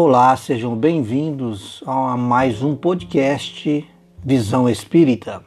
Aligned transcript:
Olá, 0.00 0.36
sejam 0.36 0.76
bem-vindos 0.76 1.82
a 1.84 2.16
mais 2.16 2.62
um 2.62 2.76
podcast 2.76 3.84
Visão 4.24 4.68
Espírita, 4.68 5.42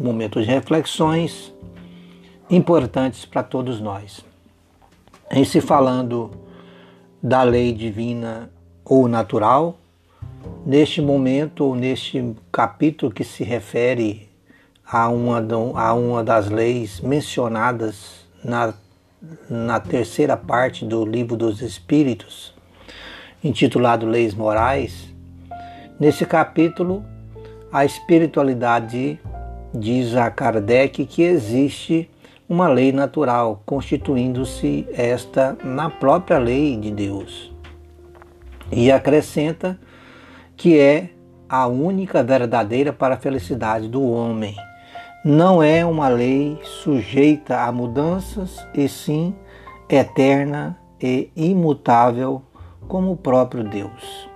um 0.00 0.04
momento 0.04 0.40
de 0.40 0.46
reflexões 0.46 1.52
importantes 2.48 3.26
para 3.26 3.42
todos 3.42 3.82
nós. 3.82 4.24
Em 5.30 5.44
se 5.44 5.60
falando 5.60 6.30
da 7.22 7.42
lei 7.42 7.70
divina 7.70 8.50
ou 8.82 9.06
natural, 9.06 9.76
neste 10.64 11.02
momento 11.02 11.62
ou 11.66 11.74
neste 11.74 12.34
capítulo 12.50 13.12
que 13.12 13.24
se 13.24 13.44
refere 13.44 14.26
a 14.90 15.10
uma, 15.10 15.46
a 15.74 15.92
uma 15.92 16.24
das 16.24 16.48
leis 16.48 16.98
mencionadas 16.98 18.26
na, 18.42 18.72
na 19.50 19.78
terceira 19.78 20.34
parte 20.34 20.82
do 20.82 21.04
Livro 21.04 21.36
dos 21.36 21.60
Espíritos, 21.60 22.51
intitulado 23.42 24.06
Leis 24.06 24.34
Morais, 24.34 25.12
nesse 25.98 26.24
capítulo, 26.24 27.04
a 27.72 27.84
espiritualidade 27.84 29.18
diz 29.74 30.14
a 30.14 30.30
Kardec 30.30 31.04
que 31.06 31.22
existe 31.22 32.08
uma 32.48 32.68
lei 32.68 32.92
natural, 32.92 33.62
constituindo-se 33.64 34.86
esta 34.92 35.56
na 35.64 35.88
própria 35.88 36.38
lei 36.38 36.76
de 36.76 36.90
Deus. 36.90 37.52
E 38.70 38.92
acrescenta 38.92 39.78
que 40.56 40.78
é 40.78 41.10
a 41.48 41.66
única 41.66 42.22
verdadeira 42.22 42.92
para 42.92 43.14
a 43.14 43.18
felicidade 43.18 43.88
do 43.88 44.02
homem. 44.06 44.54
Não 45.24 45.62
é 45.62 45.84
uma 45.84 46.08
lei 46.08 46.58
sujeita 46.62 47.60
a 47.60 47.72
mudanças, 47.72 48.66
e 48.74 48.88
sim 48.88 49.34
eterna 49.88 50.78
e 51.00 51.30
imutável 51.34 52.42
como 52.92 53.12
o 53.12 53.16
próprio 53.16 53.64
Deus. 53.64 54.28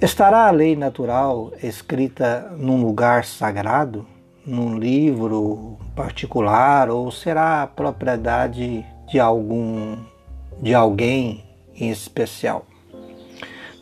Estará 0.00 0.48
a 0.48 0.50
lei 0.50 0.74
natural 0.74 1.52
escrita 1.62 2.52
num 2.58 2.82
lugar 2.82 3.24
sagrado, 3.24 4.04
num 4.44 4.76
livro 4.76 5.78
particular, 5.94 6.90
ou 6.90 7.08
será 7.12 7.68
propriedade 7.68 8.84
de 9.08 9.20
algum 9.20 9.96
de 10.60 10.74
alguém 10.74 11.44
em 11.72 11.88
especial? 11.88 12.66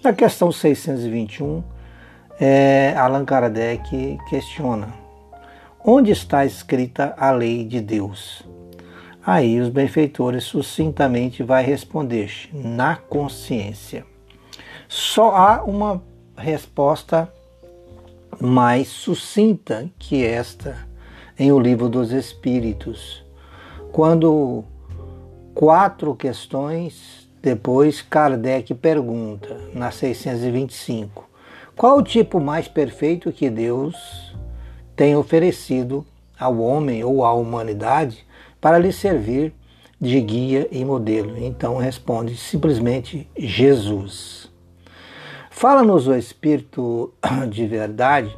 Na 0.05 0.13
questão 0.13 0.53
621, 0.53 1.65
é, 2.39 2.95
Allan 2.99 3.25
Kardec 3.25 4.19
questiona: 4.29 4.93
onde 5.83 6.13
está 6.13 6.45
escrita 6.45 7.15
a 7.17 7.31
lei 7.31 7.65
de 7.65 7.81
Deus? 7.81 8.47
Aí 9.31 9.61
os 9.61 9.69
benfeitores 9.69 10.45
sucintamente 10.45 11.43
vai 11.43 11.63
responder: 11.63 12.49
na 12.51 12.97
consciência. 12.97 14.07
Só 14.89 15.37
há 15.37 15.63
uma 15.65 16.03
resposta 16.35 17.31
mais 18.41 18.89
sucinta 18.89 19.91
que 19.99 20.25
esta 20.25 20.79
em 21.39 21.53
O 21.53 21.61
Livro 21.61 21.91
dos 21.91 22.11
Espíritos, 22.11 23.23
quando 23.93 24.65
quatro 25.55 26.15
questões 26.15 27.29
depois 27.43 28.01
Kardec 28.01 28.73
pergunta, 28.73 29.61
na 29.75 29.91
625, 29.91 31.29
qual 31.77 31.99
o 31.99 32.03
tipo 32.03 32.41
mais 32.41 32.67
perfeito 32.67 33.31
que 33.31 33.51
Deus 33.51 34.35
tem 34.97 35.15
oferecido 35.15 36.07
ao 36.41 36.59
homem 36.61 37.05
ou 37.05 37.23
à 37.27 37.35
humanidade 37.35 38.27
para 38.61 38.79
lhe 38.79 38.93
servir 38.93 39.53
de 40.01 40.21
guia 40.21 40.69
e 40.71 40.85
modelo. 40.85 41.37
Então 41.39 41.77
responde 41.77 42.37
simplesmente 42.37 43.29
Jesus. 43.37 44.51
Fala-nos 45.51 46.07
o 46.07 46.15
Espírito 46.15 47.13
de 47.51 47.67
verdade 47.67 48.37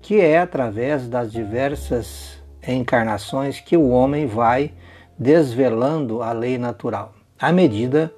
que 0.00 0.20
é 0.20 0.38
através 0.38 1.06
das 1.06 1.30
diversas 1.30 2.42
encarnações 2.66 3.60
que 3.60 3.76
o 3.76 3.90
homem 3.90 4.26
vai 4.26 4.72
desvelando 5.18 6.22
a 6.22 6.32
lei 6.32 6.56
natural, 6.56 7.12
à 7.38 7.52
medida 7.52 8.10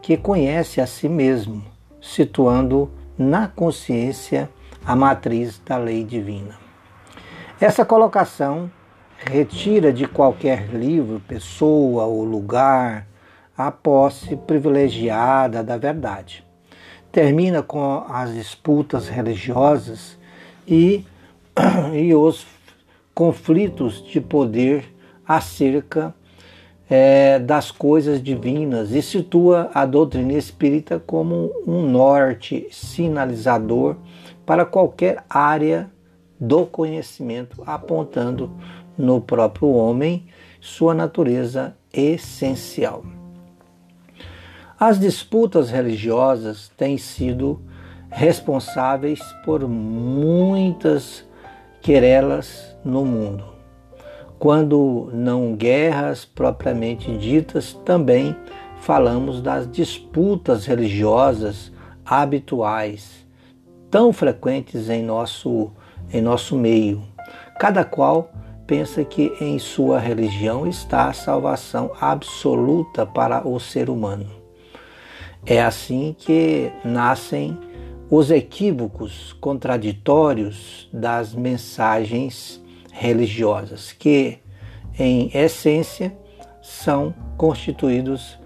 que 0.00 0.16
conhece 0.16 0.80
a 0.80 0.86
si 0.86 1.08
mesmo, 1.08 1.62
situando 2.00 2.90
na 3.18 3.48
consciência 3.48 4.48
a 4.86 4.96
matriz 4.96 5.60
da 5.64 5.76
lei 5.76 6.04
divina. 6.04 6.56
Essa 7.60 7.84
colocação 7.84 8.70
retira 9.18 9.92
de 9.92 10.06
qualquer 10.06 10.68
livro, 10.68 11.20
pessoa 11.20 12.04
ou 12.04 12.24
lugar 12.24 13.06
a 13.56 13.70
posse 13.70 14.36
privilegiada 14.36 15.62
da 15.62 15.76
verdade. 15.76 16.44
Termina 17.12 17.62
com 17.62 18.04
as 18.08 18.34
disputas 18.34 19.08
religiosas 19.08 20.18
e, 20.66 21.04
e 21.94 22.14
os 22.14 22.46
conflitos 23.14 24.04
de 24.04 24.20
poder 24.20 24.92
acerca 25.26 26.12
é, 26.90 27.38
das 27.38 27.70
coisas 27.70 28.22
divinas 28.22 28.90
e 28.90 29.00
situa 29.00 29.70
a 29.72 29.86
doutrina 29.86 30.32
espírita 30.34 31.00
como 31.04 31.50
um 31.66 31.82
norte 31.88 32.66
sinalizador 32.70 33.96
para 34.44 34.66
qualquer 34.66 35.24
área 35.30 35.90
do 36.38 36.66
conhecimento, 36.66 37.62
apontando 37.64 38.50
no 38.96 39.20
próprio 39.20 39.68
homem 39.70 40.26
sua 40.60 40.94
natureza 40.94 41.76
essencial. 41.92 43.04
As 44.78 44.98
disputas 44.98 45.70
religiosas 45.70 46.70
têm 46.76 46.98
sido 46.98 47.60
responsáveis 48.10 49.20
por 49.44 49.66
muitas 49.68 51.24
querelas 51.80 52.76
no 52.84 53.04
mundo. 53.04 53.44
Quando 54.38 55.10
não 55.12 55.54
guerras 55.54 56.24
propriamente 56.24 57.16
ditas, 57.16 57.72
também 57.84 58.36
falamos 58.80 59.40
das 59.40 59.70
disputas 59.70 60.66
religiosas 60.66 61.72
habituais, 62.04 63.26
tão 63.90 64.12
frequentes 64.12 64.90
em 64.90 65.02
nosso, 65.02 65.70
em 66.12 66.20
nosso 66.20 66.56
meio, 66.56 67.02
cada 67.58 67.84
qual 67.84 68.30
pensa 68.66 69.04
que 69.04 69.32
em 69.40 69.58
sua 69.58 69.98
religião 69.98 70.66
está 70.66 71.08
a 71.08 71.12
salvação 71.12 71.92
absoluta 72.00 73.04
para 73.04 73.46
o 73.46 73.58
ser 73.60 73.90
humano. 73.90 74.26
É 75.46 75.62
assim 75.62 76.14
que 76.18 76.72
nascem 76.84 77.58
os 78.10 78.30
equívocos 78.30 79.32
contraditórios 79.40 80.88
das 80.92 81.34
mensagens 81.34 82.62
religiosas, 82.92 83.92
que, 83.92 84.38
em 84.98 85.30
essência, 85.34 86.16
são 86.62 87.14
constituídos 87.36 88.38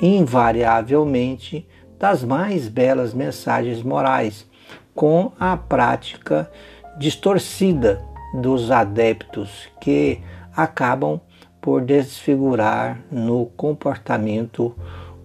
invariavelmente 0.00 1.66
das 1.98 2.22
mais 2.22 2.68
belas 2.68 3.12
mensagens 3.12 3.82
morais, 3.82 4.46
com 4.94 5.32
a 5.38 5.56
prática 5.56 6.50
distorcida 6.98 8.02
dos 8.34 8.70
adeptos 8.70 9.68
que 9.80 10.20
acabam 10.54 11.20
por 11.60 11.82
desfigurar 11.82 13.00
no 13.10 13.46
comportamento 13.56 14.74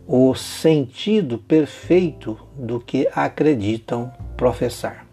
o 0.08 0.34
sentido 0.36 1.38
perfeito 1.38 2.38
do 2.56 2.80
que 2.80 3.08
acreditam 3.16 4.12
professar. 4.36 5.06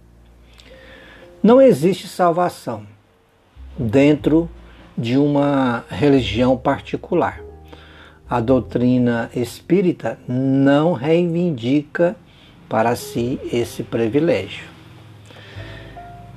Não 1.42 1.60
existe 1.60 2.08
salvação 2.08 2.86
dentro 3.78 4.50
de 4.96 5.16
uma 5.16 5.84
religião 5.88 6.56
particular. 6.56 7.40
A 8.28 8.40
doutrina 8.40 9.30
espírita 9.34 10.18
não 10.26 10.92
reivindica 10.92 12.16
para 12.68 12.96
si 12.96 13.38
esse 13.52 13.82
privilégio. 13.82 14.66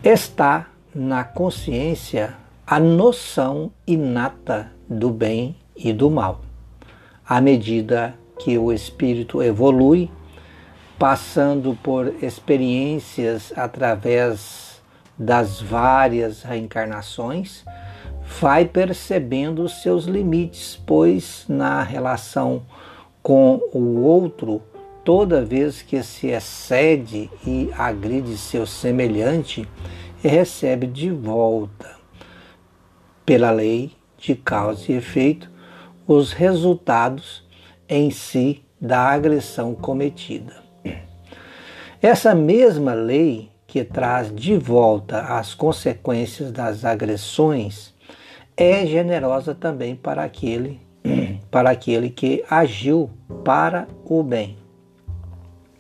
Está 0.03 0.70
na 0.93 1.23
consciência 1.23 2.35
a 2.65 2.79
noção 2.79 3.71
inata 3.85 4.71
do 4.89 5.09
bem 5.09 5.55
e 5.75 5.91
do 5.91 6.09
mal. 6.09 6.41
À 7.27 7.41
medida 7.41 8.15
que 8.39 8.57
o 8.57 8.71
espírito 8.71 9.41
evolui, 9.41 10.09
passando 10.97 11.77
por 11.81 12.23
experiências 12.23 13.53
através 13.55 14.81
das 15.17 15.61
várias 15.61 16.43
reencarnações, 16.43 17.63
vai 18.39 18.65
percebendo 18.65 19.63
os 19.63 19.81
seus 19.81 20.05
limites, 20.05 20.81
pois 20.85 21.45
na 21.47 21.83
relação 21.83 22.63
com 23.21 23.61
o 23.73 24.01
outro, 24.01 24.61
toda 25.03 25.43
vez 25.43 25.81
que 25.81 26.01
se 26.03 26.27
excede 26.27 27.29
e 27.45 27.69
agride 27.77 28.37
seu 28.37 28.65
semelhante, 28.65 29.67
e 30.23 30.27
recebe 30.27 30.87
de 30.87 31.09
volta, 31.09 31.95
pela 33.25 33.51
lei 33.51 33.91
de 34.17 34.35
causa 34.35 34.91
e 34.91 34.95
efeito, 34.95 35.49
os 36.07 36.31
resultados 36.33 37.47
em 37.87 38.11
si 38.11 38.63
da 38.79 38.99
agressão 38.99 39.73
cometida. 39.73 40.61
Essa 42.01 42.33
mesma 42.33 42.93
lei 42.93 43.51
que 43.67 43.83
traz 43.83 44.33
de 44.33 44.57
volta 44.57 45.19
as 45.19 45.53
consequências 45.53 46.51
das 46.51 46.83
agressões 46.83 47.93
é 48.57 48.85
generosa 48.85 49.55
também 49.55 49.95
para 49.95 50.23
aquele 50.23 50.81
para 51.49 51.71
aquele 51.71 52.09
que 52.09 52.43
agiu 52.49 53.09
para 53.43 53.87
o 54.05 54.23
bem. 54.23 54.57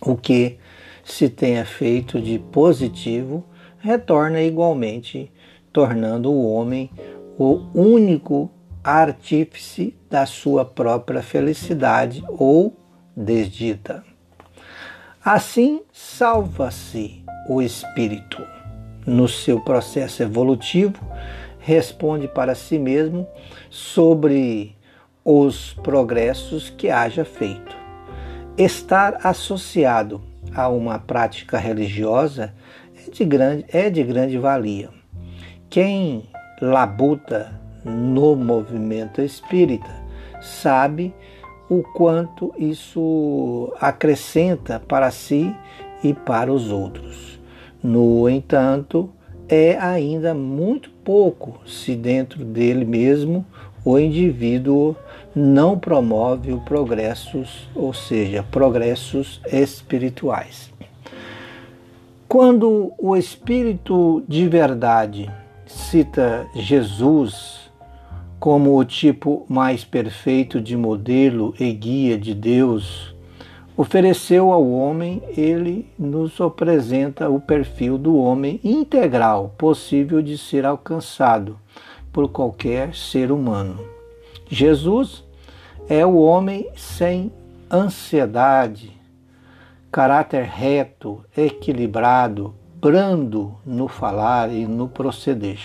O 0.01 0.15
que 0.15 0.57
se 1.03 1.29
tenha 1.29 1.65
feito 1.65 2.21
de 2.21 2.39
positivo 2.39 3.43
retorna 3.81 4.41
igualmente, 4.41 5.31
tornando 5.73 6.31
o 6.31 6.53
homem 6.53 6.89
o 7.37 7.65
único 7.73 8.51
artífice 8.83 9.95
da 10.09 10.25
sua 10.25 10.63
própria 10.63 11.21
felicidade 11.21 12.23
ou 12.27 12.77
desdita. 13.15 14.03
Assim, 15.23 15.81
salva-se 15.91 17.23
o 17.49 17.61
espírito. 17.61 18.41
No 19.05 19.27
seu 19.27 19.59
processo 19.59 20.21
evolutivo, 20.21 20.99
responde 21.59 22.27
para 22.27 22.53
si 22.53 22.77
mesmo 22.77 23.27
sobre 23.69 24.75
os 25.23 25.73
progressos 25.83 26.69
que 26.69 26.89
haja 26.89 27.25
feito. 27.25 27.75
Estar 28.57 29.19
associado 29.23 30.21
a 30.53 30.67
uma 30.67 30.99
prática 30.99 31.57
religiosa 31.57 32.53
é 33.07 33.11
de 33.11 33.25
grande, 33.25 33.65
é 33.69 33.89
de 33.89 34.03
grande 34.03 34.37
valia. 34.37 34.89
Quem 35.69 36.23
labuta 36.61 37.51
no 37.83 38.35
movimento 38.35 39.21
espírita 39.21 39.89
sabe 40.41 41.13
o 41.69 41.81
quanto 41.81 42.53
isso 42.57 43.73
acrescenta 43.79 44.79
para 44.79 45.09
si 45.09 45.55
e 46.03 46.13
para 46.13 46.51
os 46.51 46.69
outros. 46.69 47.39
No 47.81 48.29
entanto, 48.29 49.09
é 49.47 49.77
ainda 49.77 50.33
muito 50.33 50.89
pouco 51.03 51.59
se 51.65 51.95
dentro 51.95 52.43
dele 52.43 52.85
mesmo 52.85 53.45
o 53.83 53.97
indivíduo 53.97 54.95
não 55.35 55.79
promove 55.79 56.51
o 56.51 56.59
progressos, 56.61 57.67
ou 57.75 57.93
seja, 57.93 58.43
progressos 58.43 59.41
espirituais. 59.51 60.70
Quando 62.31 62.93
o 62.97 63.17
Espírito 63.17 64.23
de 64.25 64.47
verdade 64.47 65.29
cita 65.65 66.47
Jesus 66.55 67.69
como 68.39 68.79
o 68.79 68.85
tipo 68.85 69.45
mais 69.49 69.83
perfeito 69.83 70.61
de 70.61 70.77
modelo 70.77 71.53
e 71.59 71.73
guia 71.73 72.17
de 72.17 72.33
Deus, 72.33 73.13
ofereceu 73.75 74.49
ao 74.53 74.65
homem, 74.65 75.21
ele 75.35 75.89
nos 75.99 76.39
apresenta 76.39 77.29
o 77.29 77.37
perfil 77.37 77.97
do 77.97 78.15
homem 78.15 78.61
integral, 78.63 79.53
possível 79.57 80.21
de 80.21 80.37
ser 80.37 80.65
alcançado 80.65 81.59
por 82.13 82.29
qualquer 82.29 82.95
ser 82.95 83.29
humano. 83.29 83.77
Jesus 84.47 85.21
é 85.89 86.05
o 86.05 86.15
homem 86.15 86.69
sem 86.77 87.29
ansiedade, 87.69 89.00
caráter 89.91 90.45
reto, 90.45 91.25
equilibrado, 91.35 92.55
brando 92.75 93.57
no 93.65 93.89
falar 93.89 94.49
e 94.49 94.65
no 94.65 94.87
proceder. 94.87 95.59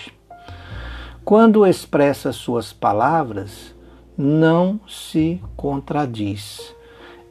Quando 1.23 1.65
expressa 1.65 2.33
suas 2.33 2.73
palavras, 2.73 3.73
não 4.17 4.79
se 4.87 5.41
contradiz. 5.55 6.75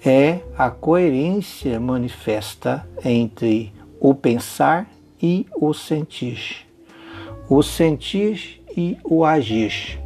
É 0.04 0.40
a 0.56 0.70
coerência 0.70 1.78
manifesta 1.78 2.87
entre 3.04 3.72
o 4.00 4.14
pensar 4.14 4.88
e 5.20 5.46
o 5.54 5.75
sentir. 5.75 6.66
O 7.48 7.62
sentir 7.62 8.62
e 8.76 8.96
o 9.04 9.25
agir. 9.25 10.00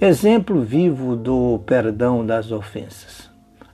Exemplo 0.00 0.60
vivo 0.60 1.16
do 1.16 1.60
perdão 1.66 2.24
das 2.24 2.50
ofensas. 2.50 3.30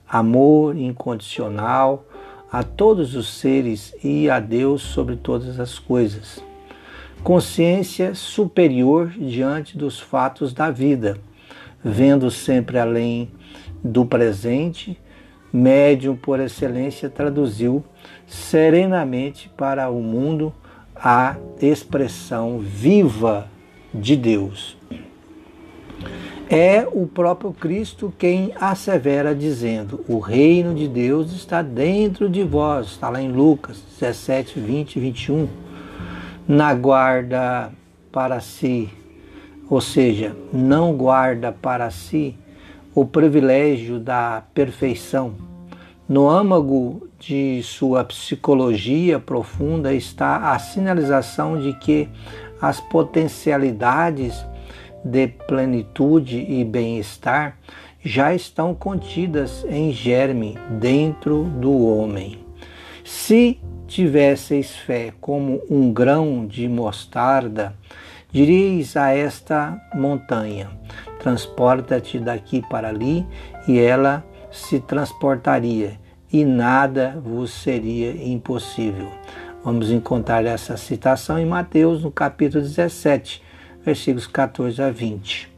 Amor 0.09 0.77
incondicional 0.77 2.05
a 2.53 2.63
todos 2.63 3.15
os 3.15 3.29
seres 3.29 3.95
e 4.05 4.29
a 4.29 4.39
Deus 4.39 4.83
sobre 4.83 5.17
todas 5.17 5.59
as 5.59 5.79
coisas. 5.79 6.45
Consciência 7.25 8.15
superior 8.15 9.09
diante 9.09 9.79
dos 9.79 9.99
fatos 9.99 10.53
da 10.53 10.71
vida, 10.71 11.17
vendo 11.83 12.31
sempre 12.31 12.79
além 12.79 13.31
do 13.83 14.05
presente, 14.05 15.01
médium 15.51 16.15
por 16.15 16.41
excelência 16.41 17.09
traduziu 17.09 17.83
serenamente 18.27 19.51
para 19.57 19.89
o 19.89 20.03
mundo 20.03 20.53
a 20.95 21.37
expressão 21.61 22.59
viva 22.59 23.49
de 23.95 24.15
Deus. 24.15 24.77
É 26.55 26.87
o 26.93 27.07
próprio 27.07 27.51
Cristo 27.51 28.13
quem 28.19 28.53
assevera, 28.61 29.35
dizendo: 29.35 30.05
O 30.07 30.19
reino 30.19 30.75
de 30.75 30.87
Deus 30.87 31.33
está 31.33 31.63
dentro 31.63 32.29
de 32.29 32.43
vós. 32.43 32.89
Está 32.89 33.09
lá 33.09 33.23
em 33.23 33.33
Lucas 33.33 33.83
17, 33.99 34.61
20 34.61 34.97
e 34.97 35.01
21. 35.01 35.49
Na 36.47 36.75
guarda 36.75 37.73
para 38.13 38.39
si, 38.41 38.91
ou 39.71 39.81
seja, 39.81 40.37
não 40.53 40.93
guarda 40.93 41.53
para 41.53 41.91
si 41.91 42.37
o 42.95 43.07
privilégio 43.07 43.99
da 43.99 44.43
perfeição. 44.53 45.33
No 46.07 46.29
âmago 46.29 47.09
de 47.19 47.63
sua 47.63 48.05
psicologia 48.05 49.19
profunda 49.19 49.95
está 49.95 50.53
a 50.53 50.59
sinalização 50.59 51.59
de 51.59 51.73
que 51.73 52.11
as 52.61 52.79
potencialidades 52.79 54.45
de 55.05 55.29
plenitude 55.29 56.39
e 56.39 56.65
bem-estar 56.65 57.59
já 58.05 58.35
estão 58.35 58.75
contidas 58.75 59.65
em 59.69 59.93
germe 59.93 60.59
dentro 60.81 61.45
do 61.45 61.87
homem. 61.87 62.39
Se 63.05 63.61
tivesseis 63.87 64.75
fé 64.75 65.13
como 65.21 65.61
um 65.71 65.93
grão 65.93 66.47
de 66.47 66.69
mostarda, 66.69 67.75
diríeis 68.31 68.97
a 68.97 69.15
esta 69.15 69.81
montanha: 69.95 70.71
transporta-te 71.21 72.19
daqui 72.19 72.63
para 72.69 72.89
ali, 72.89 73.27
e 73.69 73.79
ela 73.79 74.25
se 74.51 74.81
transportaria, 74.81 75.99
e 76.33 76.45
nada 76.45 77.21
vos 77.23 77.53
seria 77.53 78.13
impossível. 78.13 79.09
Vamos 79.65 79.91
encontrar 79.91 80.45
essa 80.45 80.77
citação 80.77 81.39
em 81.39 81.47
Mateus, 81.47 82.03
no 82.03 82.11
capítulo 82.11 82.65
17, 82.65 83.43
versículos 83.85 84.27
14 84.27 84.83
a 84.83 84.91
20. 84.91 85.51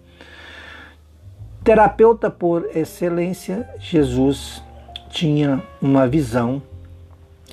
Terapeuta 1.62 2.30
por 2.30 2.68
excelência, 2.74 3.68
Jesus 3.78 4.62
tinha 5.08 5.62
uma 5.80 6.06
visão 6.06 6.62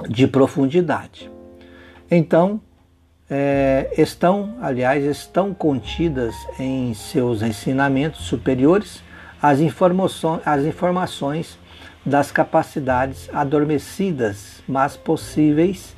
de 0.10 0.28
profundidade. 0.28 1.32
Então, 2.10 2.60
é, 3.30 3.90
estão, 3.98 4.58
aliás, 4.62 5.06
estão 5.06 5.54
contidas 5.54 6.36
em 6.60 6.94
seus 6.94 7.42
ensinamentos 7.42 8.26
superiores 8.26 9.02
as 9.42 9.62
informações, 9.62 10.42
as 10.46 10.66
informações 10.66 11.58
das 12.06 12.32
capacidades 12.32 13.30
adormecidas, 13.32 14.62
mas 14.68 14.98
possíveis 14.98 15.96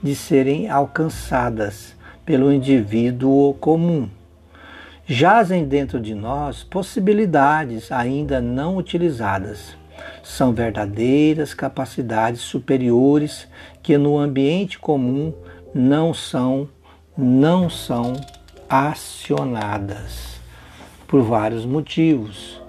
de 0.00 0.14
serem 0.14 0.70
alcançadas 0.70 1.96
pelo 2.26 2.52
indivíduo 2.52 3.54
comum. 3.54 4.10
Jazem 5.06 5.64
dentro 5.64 6.00
de 6.00 6.14
nós 6.14 6.64
possibilidades 6.64 7.92
ainda 7.92 8.40
não 8.40 8.76
utilizadas. 8.76 9.76
São 10.22 10.52
verdadeiras 10.52 11.54
capacidades 11.54 12.40
superiores 12.40 13.46
que 13.82 13.96
no 13.96 14.18
ambiente 14.18 14.78
comum 14.78 15.32
não 15.72 16.12
são 16.12 16.68
não 17.16 17.70
são 17.70 18.12
acionadas 18.68 20.38
por 21.06 21.22
vários 21.22 21.64
motivos. 21.64 22.60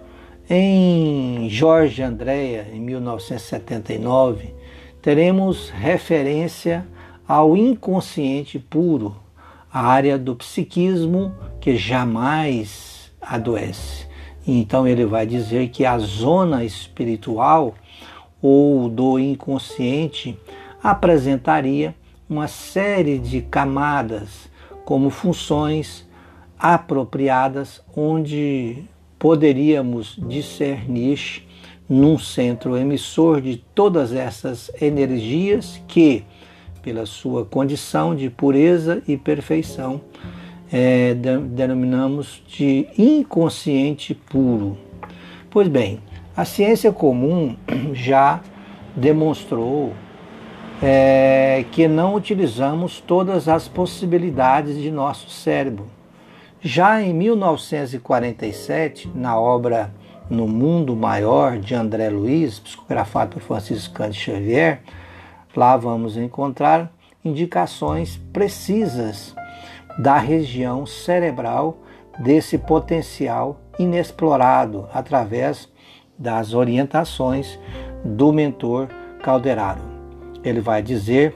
Em 0.49 1.49
Jorge 1.49 2.01
Andréa, 2.01 2.67
em 2.71 2.79
1979, 2.79 4.53
teremos 5.01 5.69
referência 5.71 6.85
ao 7.27 7.57
inconsciente 7.57 8.57
puro, 8.57 9.13
a 9.77 9.85
área 9.85 10.17
do 10.17 10.35
psiquismo 10.35 11.35
que 11.61 11.77
jamais 11.77 13.11
adoece. 13.21 14.07
Então 14.47 14.87
ele 14.87 15.05
vai 15.05 15.23
dizer 15.27 15.69
que 15.69 15.85
a 15.85 15.99
zona 15.99 16.65
espiritual 16.65 17.75
ou 18.41 18.89
do 18.89 19.19
inconsciente 19.19 20.35
apresentaria 20.81 21.93
uma 22.27 22.47
série 22.47 23.19
de 23.19 23.39
camadas 23.39 24.49
como 24.83 25.11
funções 25.11 26.07
apropriadas 26.57 27.79
onde 27.95 28.83
poderíamos 29.19 30.17
discernir 30.27 31.43
num 31.87 32.17
centro 32.17 32.75
emissor 32.75 33.41
de 33.41 33.57
todas 33.75 34.11
essas 34.11 34.71
energias 34.81 35.79
que, 35.87 36.25
pela 36.87 37.05
sua 37.05 37.43
condição 37.43 38.15
de 38.15 38.29
pureza 38.29 39.03
e 39.05 39.17
perfeição, 39.17 39.99
é, 40.71 41.13
denominamos 41.13 42.41
de 42.47 42.87
inconsciente 42.97 44.15
puro. 44.15 44.77
Pois 45.49 45.67
bem, 45.67 45.99
a 46.33 46.45
ciência 46.45 46.89
comum 46.93 47.57
já 47.91 48.39
demonstrou 48.95 49.91
é, 50.81 51.65
que 51.73 51.89
não 51.89 52.15
utilizamos 52.15 53.01
todas 53.01 53.49
as 53.49 53.67
possibilidades 53.67 54.77
de 54.77 54.89
nosso 54.89 55.29
cérebro. 55.29 55.87
Já 56.61 57.01
em 57.01 57.13
1947, 57.13 59.11
na 59.13 59.37
obra 59.37 59.93
No 60.29 60.47
Mundo 60.47 60.95
Maior 60.95 61.57
de 61.57 61.75
André 61.75 62.09
Luiz, 62.09 62.59
psicografado 62.59 63.31
por 63.31 63.41
Francisco 63.41 63.93
Cândido 63.93 64.23
Xavier, 64.23 64.79
lá 65.57 65.75
vamos 65.75 66.15
encontrar 66.15 66.91
indicações 67.25 68.15
precisas 68.31 69.35
da 69.97 70.19
região 70.19 70.85
cerebral 70.85 71.79
desse 72.19 72.59
potencial 72.59 73.59
inexplorado 73.79 74.87
através 74.93 75.67
das 76.17 76.53
orientações 76.53 77.59
do 78.05 78.31
mentor 78.31 78.87
Calderaro. 79.23 79.81
Ele 80.43 80.61
vai 80.61 80.83
dizer 80.83 81.35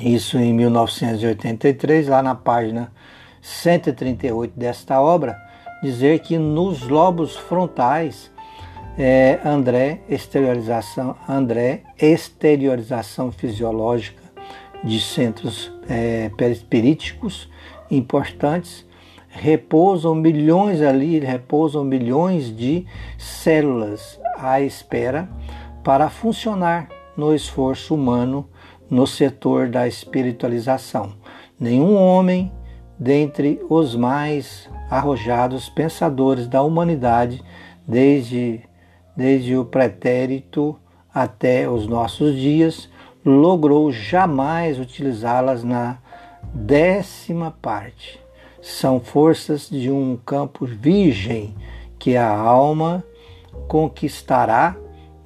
isso 0.00 0.36
em 0.36 0.52
1983, 0.52 2.08
lá 2.08 2.20
na 2.20 2.34
página 2.34 2.92
138 3.40 4.58
desta 4.58 5.00
obra, 5.00 5.40
dizer 5.84 6.18
que 6.18 6.36
nos 6.36 6.82
lobos 6.88 7.36
frontais 7.36 8.28
é, 8.98 9.38
André 9.44 10.00
exteriorização 10.08 11.16
André 11.28 11.84
exteriorização 11.98 13.30
fisiológica 13.30 14.22
de 14.82 15.00
centros 15.00 15.72
é, 15.88 16.30
perispiríticos 16.36 17.48
importantes 17.90 18.86
repousam 19.28 20.14
milhões 20.14 20.82
ali, 20.82 21.18
repousam 21.20 21.84
milhões 21.84 22.54
de 22.54 22.86
células 23.16 24.18
à 24.36 24.60
espera 24.60 25.28
para 25.84 26.10
funcionar 26.10 26.88
no 27.16 27.34
esforço 27.34 27.94
humano 27.94 28.48
no 28.90 29.06
setor 29.06 29.68
da 29.68 29.86
espiritualização. 29.86 31.12
Nenhum 31.58 31.94
homem, 31.94 32.52
dentre 32.98 33.60
os 33.68 33.94
mais 33.94 34.68
arrojados 34.90 35.68
pensadores 35.68 36.46
da 36.46 36.62
humanidade, 36.62 37.42
desde, 37.86 38.60
desde 39.18 39.56
o 39.56 39.64
pretérito 39.64 40.78
até 41.12 41.68
os 41.68 41.88
nossos 41.88 42.36
dias, 42.36 42.88
logrou 43.24 43.90
jamais 43.90 44.78
utilizá-las 44.78 45.64
na 45.64 45.98
décima 46.54 47.50
parte 47.50 48.20
são 48.60 49.00
forças 49.00 49.68
de 49.68 49.90
um 49.90 50.16
campo 50.16 50.66
virgem 50.66 51.54
que 51.98 52.16
a 52.16 52.30
alma 52.30 53.02
conquistará 53.66 54.76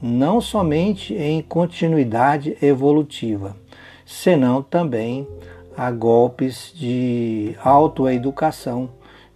não 0.01 0.41
somente 0.41 1.15
em 1.15 1.43
continuidade 1.43 2.57
evolutiva, 2.63 3.57
senão 4.05 4.63
também 4.63 5.27
a 5.77 5.91
golpes 5.91 6.73
de 6.75 7.57
autoeducação, 7.63 8.91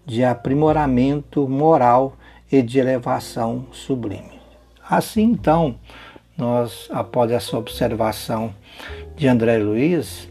de 0.04 0.24
aprimoramento 0.24 1.48
moral 1.48 2.14
e 2.50 2.62
de 2.62 2.78
elevação 2.78 3.66
sublime. 3.72 4.35
Assim 4.88 5.22
então, 5.22 5.76
nós 6.36 6.88
após 6.92 7.30
essa 7.30 7.58
observação 7.58 8.54
de 9.16 9.26
André 9.26 9.58
Luiz, 9.58 10.28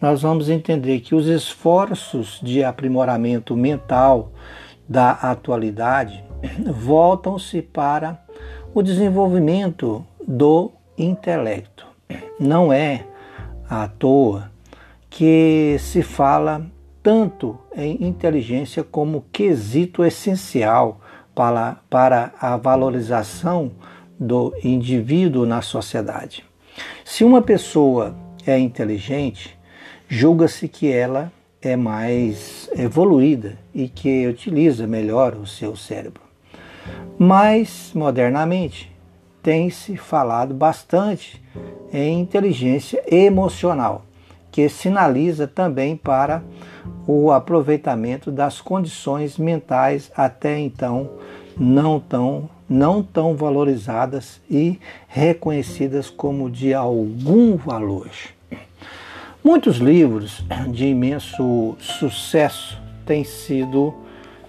nós 0.00 0.22
vamos 0.22 0.48
entender 0.48 1.00
que 1.00 1.14
os 1.14 1.26
esforços 1.26 2.40
de 2.42 2.64
aprimoramento 2.64 3.54
mental 3.54 4.32
da 4.88 5.10
atualidade 5.10 6.24
voltam-se 6.72 7.60
para 7.60 8.18
o 8.72 8.82
desenvolvimento 8.82 10.06
do 10.26 10.72
intelecto. 10.96 11.86
Não 12.38 12.72
é 12.72 13.04
à 13.68 13.86
toa 13.86 14.50
que 15.10 15.76
se 15.78 16.02
fala 16.02 16.64
tanto 17.02 17.58
em 17.76 18.04
inteligência 18.06 18.82
como 18.82 19.24
quesito 19.32 20.04
essencial 20.04 21.00
para, 21.34 21.78
para 21.88 22.32
a 22.40 22.56
valorização 22.56 23.72
do 24.20 24.54
indivíduo 24.62 25.46
na 25.46 25.62
sociedade. 25.62 26.44
Se 27.04 27.24
uma 27.24 27.40
pessoa 27.40 28.14
é 28.46 28.58
inteligente, 28.58 29.58
julga-se 30.06 30.68
que 30.68 30.92
ela 30.92 31.32
é 31.62 31.74
mais 31.76 32.68
evoluída 32.76 33.58
e 33.74 33.88
que 33.88 34.26
utiliza 34.26 34.86
melhor 34.86 35.34
o 35.34 35.46
seu 35.46 35.74
cérebro. 35.74 36.22
Mas, 37.18 37.92
modernamente, 37.94 38.90
tem-se 39.42 39.96
falado 39.96 40.54
bastante 40.54 41.42
em 41.92 42.20
inteligência 42.20 43.02
emocional, 43.10 44.04
que 44.50 44.68
sinaliza 44.68 45.46
também 45.46 45.96
para 45.96 46.42
o 47.06 47.30
aproveitamento 47.30 48.30
das 48.30 48.60
condições 48.60 49.38
mentais 49.38 50.10
até 50.16 50.58
então 50.58 51.10
não 51.56 52.00
tão, 52.00 52.48
não 52.70 53.02
tão 53.02 53.34
valorizadas 53.34 54.40
e 54.48 54.78
reconhecidas 55.08 56.08
como 56.08 56.48
de 56.48 56.72
algum 56.72 57.56
valor. 57.56 58.08
Muitos 59.42 59.78
livros 59.78 60.44
de 60.68 60.86
imenso 60.86 61.74
sucesso 61.80 62.80
têm 63.04 63.24
sido 63.24 63.92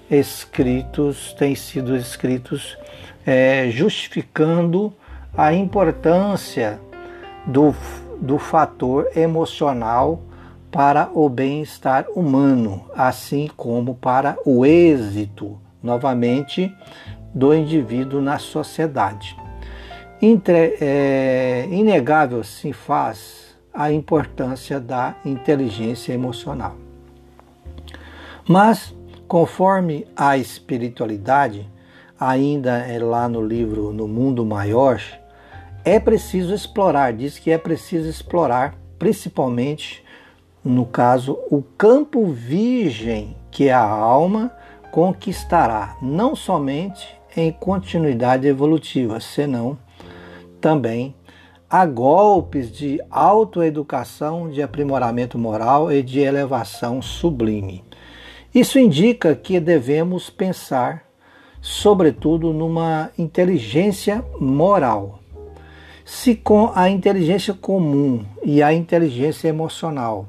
escritos, 0.10 1.34
têm 1.34 1.56
sido 1.56 1.96
escritos 1.96 2.78
é, 3.26 3.70
justificando 3.72 4.94
a 5.36 5.52
importância 5.54 6.80
do, 7.48 7.74
do 8.20 8.38
fator 8.38 9.10
emocional 9.16 10.22
para 10.70 11.10
o 11.14 11.28
bem-estar 11.28 12.06
humano, 12.16 12.86
assim 12.96 13.50
como 13.58 13.96
para 13.96 14.38
o 14.46 14.66
êxito, 14.66 15.58
novamente, 15.82 16.74
do 17.34 17.54
indivíduo 17.54 18.22
na 18.22 18.38
sociedade. 18.38 19.38
Entre, 20.22 20.78
é, 20.80 21.68
inegável 21.72 22.44
se 22.44 22.74
faz 22.74 23.56
a 23.74 23.92
importância 23.92 24.80
da 24.80 25.16
inteligência 25.26 26.14
emocional. 26.14 26.76
Mas, 28.48 28.94
conforme 29.28 30.06
a 30.16 30.38
espiritualidade, 30.38 31.70
ainda 32.20 32.80
é 32.80 33.00
lá 33.00 33.28
no 33.28 33.42
livro 33.42 33.92
No 33.92 34.08
Mundo 34.08 34.46
Maior, 34.46 35.02
é 35.84 36.00
preciso 36.00 36.54
explorar, 36.54 37.14
diz 37.14 37.40
que 37.40 37.50
é 37.50 37.58
preciso 37.58 38.08
explorar, 38.08 38.76
principalmente, 39.00 40.04
no 40.64 40.86
caso, 40.86 41.40
o 41.50 41.64
campo 41.64 42.28
virgem 42.28 43.36
que 43.50 43.70
a 43.72 43.82
alma 43.82 44.52
conquistará, 44.92 45.98
não 46.02 46.36
somente 46.36 47.21
em 47.36 47.52
continuidade 47.52 48.48
evolutiva, 48.48 49.20
senão 49.20 49.78
também 50.60 51.16
há 51.70 51.86
golpes 51.86 52.72
de 52.72 53.00
autoeducação, 53.10 54.50
de 54.50 54.62
aprimoramento 54.62 55.38
moral 55.38 55.92
e 55.92 56.04
de 56.04 56.20
elevação 56.20 57.02
sublime. 57.02 57.84
Isso 58.54 58.78
indica 58.78 59.34
que 59.34 59.60
devemos 59.60 60.30
pensar, 60.30 61.06
sobretudo, 61.62 62.52
numa 62.52 63.10
inteligência 63.18 64.24
moral. 64.40 65.20
Se 66.04 66.36
com 66.36 66.72
a 66.76 66.90
inteligência 66.90 67.54
comum 67.54 68.26
e 68.44 68.62
a 68.62 68.74
inteligência 68.74 69.48
emocional 69.48 70.28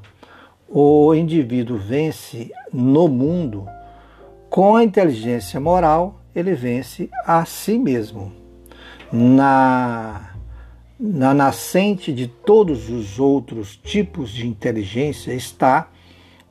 o 0.75 1.13
indivíduo 1.13 1.77
vence 1.77 2.51
no 2.73 3.07
mundo, 3.07 3.67
com 4.49 4.75
a 4.75 4.83
inteligência 4.83 5.59
moral 5.59 6.22
ele 6.35 6.53
vence 6.53 7.09
a 7.25 7.45
si 7.45 7.77
mesmo. 7.77 8.31
Na 9.11 10.33
na 11.05 11.33
nascente 11.33 12.13
de 12.13 12.27
todos 12.27 12.89
os 12.89 13.19
outros 13.19 13.75
tipos 13.75 14.29
de 14.29 14.47
inteligência 14.47 15.33
está 15.33 15.89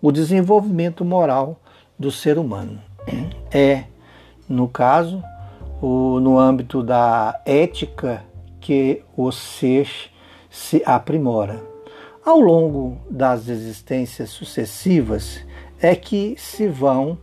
o 0.01 0.13
desenvolvimento 0.13 1.07
moral 1.07 1.59
do 1.99 2.11
ser 2.11 2.37
humano. 2.37 2.79
É, 3.51 3.85
no 4.47 4.69
caso, 4.69 5.23
o, 5.81 6.21
no 6.21 6.39
âmbito 6.39 6.83
da 6.83 7.41
ética 7.47 8.25
que 8.61 9.03
o 9.17 9.33
ser 9.33 9.89
se 10.51 10.83
aprimora. 10.85 11.63
Ao 12.25 12.39
longo 12.39 12.99
das 13.11 13.49
existências 13.49 14.29
sucessivas 14.31 15.41
é 15.81 15.97
que 15.97 16.35
se 16.37 16.69
vão 16.69 17.17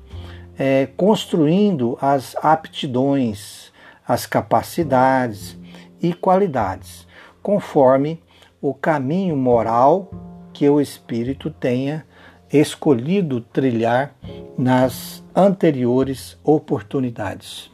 é, 0.59 0.87
construindo 0.97 1.97
as 2.01 2.35
aptidões, 2.43 3.71
as 4.05 4.25
capacidades 4.25 5.57
e 6.01 6.13
qualidades, 6.13 7.07
conforme 7.41 8.21
o 8.61 8.73
caminho 8.73 9.37
moral 9.37 10.11
que 10.51 10.69
o 10.69 10.81
espírito 10.81 11.49
tenha 11.49 12.05
escolhido 12.51 13.39
trilhar 13.39 14.13
nas 14.57 15.23
anteriores 15.33 16.37
oportunidades. 16.43 17.71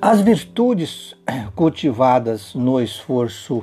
As 0.00 0.20
virtudes 0.20 1.14
cultivadas 1.54 2.54
no 2.54 2.78
esforço 2.78 3.62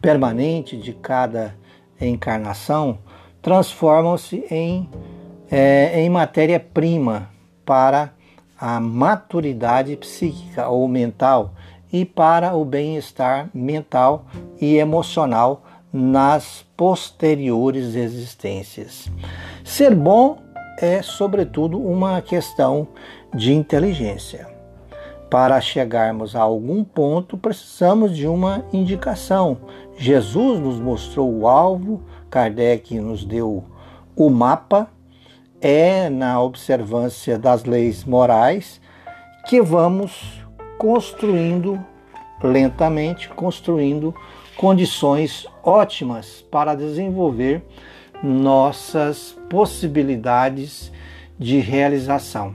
permanente 0.00 0.76
de 0.76 0.92
cada 0.92 1.56
encarnação 2.00 2.98
transformam-se 3.42 4.44
em, 4.50 4.88
é, 5.50 6.00
em 6.00 6.10
matéria-prima 6.10 7.28
para 7.64 8.12
a 8.58 8.80
maturidade 8.80 9.96
psíquica 9.96 10.68
ou 10.68 10.88
mental 10.88 11.54
e 11.92 12.04
para 12.04 12.54
o 12.54 12.64
bem-estar 12.64 13.48
mental 13.54 14.26
e 14.60 14.76
emocional 14.76 15.64
nas 15.92 16.66
posteriores 16.76 17.94
existências. 17.94 19.10
Ser 19.64 19.94
bom 19.94 20.38
é, 20.80 21.02
sobretudo, 21.02 21.80
uma 21.80 22.22
questão 22.22 22.88
de 23.34 23.52
inteligência. 23.52 24.46
Para 25.28 25.60
chegarmos 25.60 26.34
a 26.34 26.40
algum 26.40 26.82
ponto, 26.82 27.36
precisamos 27.36 28.16
de 28.16 28.26
uma 28.26 28.64
indicação. 28.72 29.58
Jesus 29.96 30.60
nos 30.60 30.78
mostrou 30.78 31.30
o 31.30 31.48
alvo, 31.48 32.02
Kardec 32.30 32.98
nos 32.98 33.24
deu 33.24 33.64
o 34.16 34.30
mapa. 34.30 34.88
É 35.60 36.08
na 36.08 36.40
observância 36.40 37.38
das 37.38 37.64
leis 37.64 38.04
morais 38.04 38.80
que 39.48 39.60
vamos 39.60 40.40
construindo 40.78 41.84
lentamente, 42.42 43.28
construindo 43.28 44.14
condições 44.56 45.46
ótimas 45.64 46.44
para 46.50 46.74
desenvolver 46.74 47.62
nossas 48.22 49.36
possibilidades 49.48 50.92
de 51.38 51.58
realização. 51.58 52.54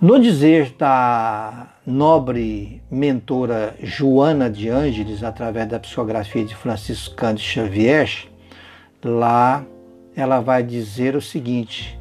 No 0.00 0.18
dizer 0.18 0.74
da 0.76 1.76
nobre 1.86 2.82
mentora 2.90 3.76
Joana 3.80 4.50
de 4.50 4.68
Ângeles, 4.68 5.22
através 5.22 5.68
da 5.68 5.78
psicografia 5.78 6.44
de 6.44 6.56
Francisco 6.56 7.14
Cândido 7.14 7.48
Xavier, 7.48 8.10
lá 9.04 9.64
ela 10.14 10.40
vai 10.40 10.62
dizer 10.62 11.16
o 11.16 11.22
seguinte, 11.22 11.98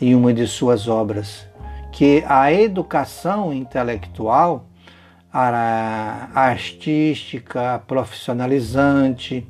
em 0.00 0.14
uma 0.14 0.32
de 0.32 0.46
suas 0.46 0.88
obras, 0.88 1.46
que 1.92 2.24
a 2.26 2.52
educação 2.52 3.52
intelectual 3.52 4.66
artística, 6.34 7.82
profissionalizante, 7.86 9.46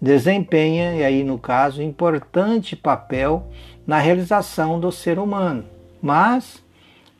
desempenha, 0.00 0.94
e 0.94 1.04
aí 1.04 1.22
no 1.22 1.38
caso, 1.38 1.82
importante 1.82 2.74
papel 2.74 3.46
na 3.86 3.98
realização 3.98 4.80
do 4.80 4.90
ser 4.90 5.18
humano, 5.18 5.64
mas 6.00 6.62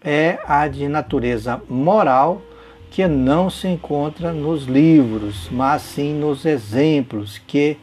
é 0.02 0.38
a 0.46 0.66
de 0.68 0.88
natureza 0.88 1.60
moral 1.68 2.40
que 2.90 3.06
não 3.06 3.48
se 3.48 3.68
encontra 3.68 4.32
nos 4.32 4.64
livros, 4.64 5.48
mas 5.50 5.82
sim 5.82 6.14
nos 6.14 6.44
exemplos 6.44 7.38
que 7.38 7.78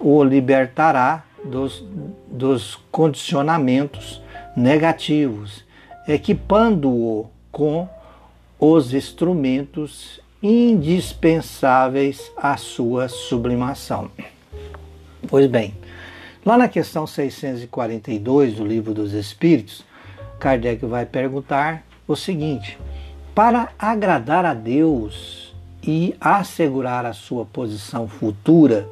o 0.00 0.22
libertará 0.24 1.24
dos, 1.44 1.84
dos 2.28 2.76
condicionamentos 2.90 4.22
negativos, 4.56 5.64
equipando-o 6.06 7.30
com 7.50 7.88
os 8.58 8.94
instrumentos 8.94 10.20
indispensáveis 10.42 12.30
à 12.36 12.56
sua 12.56 13.08
sublimação. 13.08 14.10
Pois 15.28 15.46
bem, 15.46 15.74
lá 16.44 16.58
na 16.58 16.68
questão 16.68 17.06
642 17.06 18.54
do 18.54 18.64
Livro 18.64 18.92
dos 18.92 19.12
Espíritos, 19.12 19.84
Kardec 20.38 20.84
vai 20.84 21.06
perguntar 21.06 21.84
o 22.06 22.16
seguinte: 22.16 22.78
para 23.34 23.68
agradar 23.78 24.44
a 24.44 24.54
Deus 24.54 25.54
e 25.82 26.14
assegurar 26.20 27.06
a 27.06 27.12
sua 27.12 27.44
posição 27.44 28.08
futura, 28.08 28.88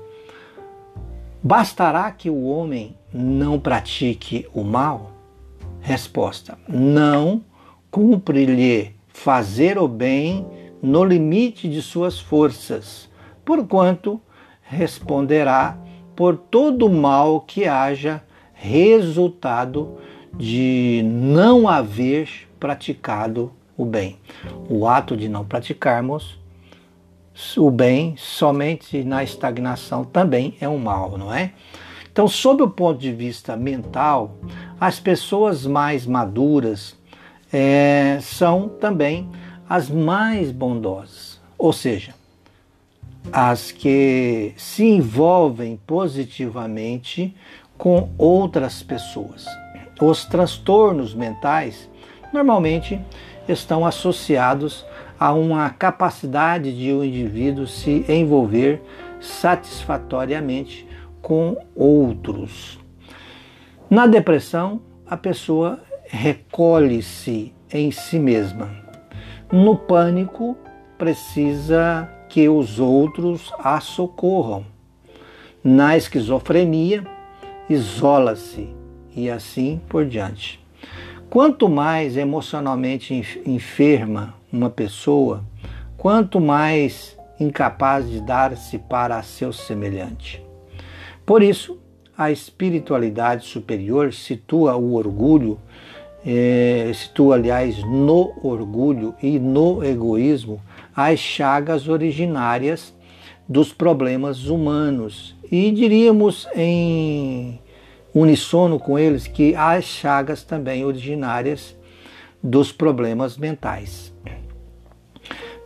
bastará 1.43 2.11
que 2.11 2.29
o 2.29 2.45
homem 2.45 2.97
não 3.13 3.59
pratique 3.59 4.47
o 4.55 4.63
mal? 4.63 5.13
Resposta: 5.81 6.59
não 6.69 7.43
cumpre-lhe 7.91 8.95
fazer 9.09 9.79
o 9.79 9.89
bem 9.89 10.47
no 10.83 11.05
limite 11.05 11.69
de 11.69 11.83
suas 11.83 12.19
forças, 12.19 13.09
porquanto 13.45 14.21
responderá 14.63 15.79
por 16.15 16.37
todo 16.37 16.87
o 16.87 16.95
mal 16.95 17.41
que 17.41 17.67
haja 17.67 18.23
resultado 18.53 19.97
de 20.37 21.03
não 21.05 21.67
haver 21.67 22.49
praticado 22.59 23.53
o 23.77 23.85
bem. 23.85 24.19
O 24.69 24.87
ato 24.87 25.17
de 25.17 25.29
não 25.29 25.45
praticarmos 25.45 26.39
o 27.57 27.71
bem 27.71 28.15
somente 28.17 29.03
na 29.05 29.23
estagnação 29.23 30.05
também 30.05 30.57
é 30.61 30.69
um 30.69 30.79
mal, 30.79 31.17
não 31.17 31.33
é? 31.33 31.53
Então, 32.13 32.27
sob 32.27 32.63
o 32.63 32.69
ponto 32.69 32.99
de 32.99 33.13
vista 33.13 33.57
mental, 33.57 34.37
as 34.81 34.99
pessoas 34.99 35.65
mais 35.65 36.07
maduras 36.07 36.97
é, 37.53 38.19
são 38.21 38.69
também 38.69 39.29
as 39.69 39.89
mais 39.89 40.51
bondosas, 40.51 41.41
ou 41.57 41.73
seja, 41.73 42.15
as 43.33 43.71
que 43.71 44.53
se 44.57 44.85
envolvem 44.85 45.79
positivamente 45.87 47.35
com 47.79 48.11
outras 48.19 48.83
pessoas. 48.83 49.47
Os 50.01 50.25
transtornos 50.25 51.15
mentais 51.15 51.89
normalmente 52.33 53.01
estão 53.49 53.87
associados 53.87 54.85
a 55.21 55.35
uma 55.35 55.69
capacidade 55.69 56.75
de 56.75 56.91
um 56.95 57.05
indivíduo 57.05 57.67
se 57.67 58.07
envolver 58.09 58.81
satisfatoriamente 59.21 60.89
com 61.21 61.59
outros. 61.77 62.81
Na 63.91 64.07
depressão, 64.07 64.81
a 65.07 65.19
pessoa 65.19 65.79
recolhe-se 66.07 67.53
em 67.71 67.91
si 67.91 68.19
mesma. 68.19 68.71
No 69.53 69.77
pânico, 69.77 70.57
precisa 70.97 72.09
que 72.27 72.49
os 72.49 72.81
outros 72.81 73.53
a 73.59 73.79
socorram. 73.79 74.65
Na 75.63 75.99
esquizofrenia, 75.99 77.05
isola-se 77.69 78.75
e 79.15 79.29
assim 79.29 79.83
por 79.87 80.07
diante. 80.07 80.65
Quanto 81.29 81.69
mais 81.69 82.17
emocionalmente 82.17 83.43
enferma 83.45 84.40
uma 84.53 84.71
pessoa, 84.71 85.45
quanto 85.97 86.41
mais 86.41 87.17
incapaz 87.39 88.09
de 88.09 88.21
dar-se 88.21 88.79
para 88.79 89.23
seu 89.23 89.53
semelhante. 89.53 90.43
Por 91.25 91.43
isso, 91.43 91.79
a 92.17 92.31
espiritualidade 92.31 93.47
superior 93.47 94.13
situa 94.13 94.77
o 94.77 94.95
orgulho 94.95 95.59
é, 96.25 96.91
situa, 96.95 97.37
aliás, 97.37 97.83
no 97.85 98.33
orgulho 98.43 99.15
e 99.23 99.39
no 99.39 99.83
egoísmo 99.83 100.61
as 100.95 101.19
chagas 101.19 101.89
originárias 101.89 102.95
dos 103.49 103.73
problemas 103.73 104.47
humanos. 104.47 105.35
E 105.51 105.71
diríamos 105.71 106.47
em 106.55 107.61
unissono 108.15 108.79
com 108.79 108.99
eles 108.99 109.27
que 109.27 109.55
as 109.55 109.85
chagas 109.85 110.43
também 110.43 110.85
originárias 110.85 111.77
dos 112.43 112.73
problemas 112.73 113.37
mentais. 113.37 114.13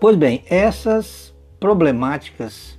Pois 0.05 0.19
bem, 0.19 0.45
essas 0.51 1.35
problemáticas 1.59 2.79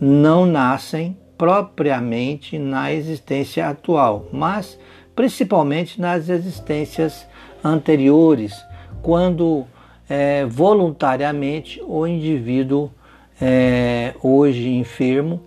não 0.00 0.46
nascem 0.46 1.14
propriamente 1.36 2.58
na 2.58 2.90
existência 2.90 3.68
atual, 3.68 4.28
mas 4.32 4.78
principalmente 5.14 6.00
nas 6.00 6.30
existências 6.30 7.26
anteriores, 7.62 8.64
quando 9.02 9.66
é, 10.08 10.46
voluntariamente 10.46 11.82
o 11.86 12.06
indivíduo, 12.06 12.90
é, 13.38 14.14
hoje 14.22 14.70
enfermo, 14.70 15.42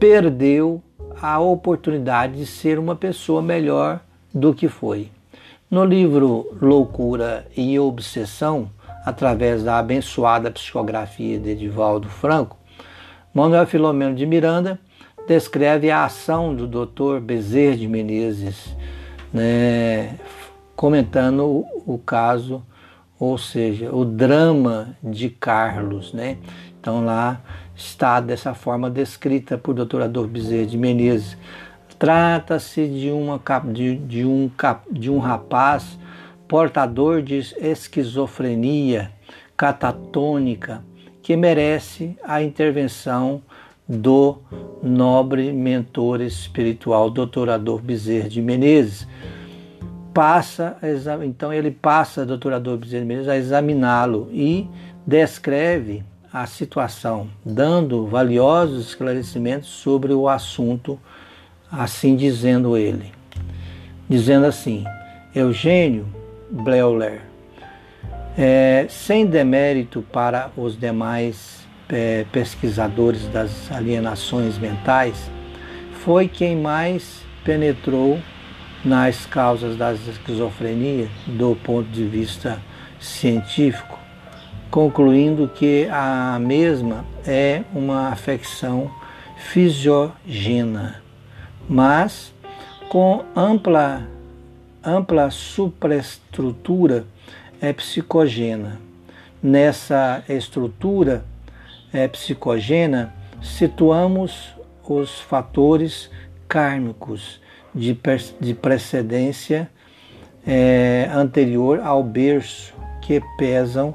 perdeu 0.00 0.82
a 1.22 1.38
oportunidade 1.38 2.38
de 2.38 2.46
ser 2.46 2.76
uma 2.76 2.96
pessoa 2.96 3.40
melhor 3.40 4.00
do 4.34 4.52
que 4.52 4.66
foi. 4.66 5.12
No 5.70 5.84
livro 5.84 6.58
Loucura 6.60 7.46
e 7.56 7.78
Obsessão, 7.78 8.68
através 9.04 9.62
da 9.62 9.78
abençoada 9.78 10.50
psicografia 10.50 11.38
de 11.38 11.50
Edivaldo 11.50 12.08
Franco, 12.08 12.56
Manuel 13.32 13.66
Filomeno 13.66 14.14
de 14.14 14.26
Miranda 14.26 14.78
descreve 15.26 15.90
a 15.90 16.04
ação 16.04 16.54
do 16.54 16.66
Dr. 16.66 17.20
Bezerra 17.20 17.76
de 17.76 17.86
Menezes, 17.86 18.74
né, 19.32 20.16
comentando 20.74 21.44
o, 21.44 21.82
o 21.86 21.98
caso 21.98 22.64
ou 23.20 23.36
seja, 23.36 23.94
o 23.94 24.02
drama 24.02 24.96
de 25.04 25.28
Carlos, 25.28 26.14
né? 26.14 26.38
Então 26.80 27.04
lá 27.04 27.38
está 27.76 28.18
dessa 28.18 28.54
forma 28.54 28.88
descrita 28.88 29.58
por 29.58 29.74
Dr. 29.74 30.00
Adolfo 30.04 30.30
Bezerra 30.30 30.64
de 30.64 30.78
Menezes. 30.78 31.36
Trata-se 31.98 32.88
de, 32.88 33.10
uma, 33.10 33.38
de, 33.70 33.96
de, 33.96 34.24
um, 34.24 34.50
de 34.90 35.10
um 35.10 35.18
rapaz 35.18 35.98
portador 36.50 37.22
de 37.22 37.38
esquizofrenia 37.60 39.12
catatônica 39.56 40.82
que 41.22 41.36
merece 41.36 42.16
a 42.24 42.42
intervenção 42.42 43.40
do 43.88 44.38
nobre 44.82 45.52
mentor 45.52 46.20
espiritual 46.20 47.08
Dr. 47.08 47.50
Adolfo 47.50 47.84
Bezerra 47.84 48.28
de 48.28 48.42
Menezes. 48.42 49.06
Passa, 50.12 50.76
então 51.24 51.52
ele 51.52 51.70
passa, 51.70 52.26
Dr. 52.26 52.54
Adolfo 52.54 52.80
Bezerra 52.80 53.02
de 53.02 53.06
Menezes, 53.06 53.28
a 53.28 53.36
examiná-lo 53.36 54.28
e 54.32 54.68
descreve 55.06 56.02
a 56.32 56.46
situação, 56.46 57.28
dando 57.46 58.08
valiosos 58.08 58.88
esclarecimentos 58.88 59.68
sobre 59.68 60.12
o 60.12 60.28
assunto, 60.28 60.98
assim 61.70 62.16
dizendo 62.16 62.76
ele. 62.76 63.12
Dizendo 64.08 64.46
assim, 64.46 64.84
Eugênio 65.32 66.18
Bleuler, 66.50 67.20
é, 68.36 68.86
sem 68.88 69.26
demérito 69.26 70.02
para 70.12 70.50
os 70.56 70.78
demais 70.78 71.66
é, 71.88 72.24
pesquisadores 72.32 73.26
das 73.28 73.70
alienações 73.70 74.58
mentais, 74.58 75.30
foi 76.04 76.28
quem 76.28 76.56
mais 76.56 77.22
penetrou 77.44 78.18
nas 78.84 79.26
causas 79.26 79.76
da 79.76 79.92
esquizofrenia 79.92 81.08
do 81.26 81.56
ponto 81.56 81.88
de 81.90 82.04
vista 82.04 82.58
científico, 82.98 83.98
concluindo 84.70 85.48
que 85.48 85.86
a 85.90 86.38
mesma 86.40 87.04
é 87.26 87.62
uma 87.74 88.08
afecção 88.08 88.90
fisiogena, 89.36 91.02
mas 91.68 92.32
com 92.88 93.24
ampla, 93.36 94.02
ampla 94.84 95.30
supraestrutura 95.30 97.04
é 97.60 97.72
psicogena. 97.72 98.80
Nessa 99.42 100.22
estrutura 100.28 101.24
é, 101.92 102.06
psicogena, 102.08 103.14
situamos 103.42 104.54
os 104.84 105.20
fatores 105.20 106.10
kármicos 106.48 107.40
de, 107.74 107.98
de 108.40 108.54
precedência 108.54 109.70
é, 110.46 111.08
anterior 111.12 111.80
ao 111.80 112.02
berço 112.02 112.74
que 113.02 113.22
pesam 113.38 113.94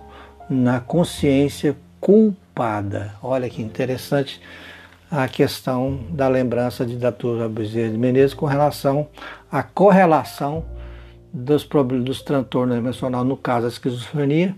na 0.50 0.80
consciência 0.80 1.76
culpada. 2.00 3.13
Olha 3.21 3.50
que 3.50 3.62
interessante 3.62 4.39
a 5.10 5.28
questão 5.28 6.00
da 6.10 6.28
lembrança 6.28 6.86
de 6.86 6.95
Dr. 6.95 7.48
Bezerra 7.50 7.91
de 7.91 7.98
Menezes 7.98 8.34
com 8.34 8.45
relação 8.45 9.08
à 9.52 9.63
correlação 9.63 10.63
dos, 11.36 11.67
dos 12.02 12.21
transtornos 12.21 12.78
emocionais, 12.78 13.26
no 13.26 13.36
caso 13.36 13.65
a 13.65 13.69
esquizofrenia, 13.69 14.56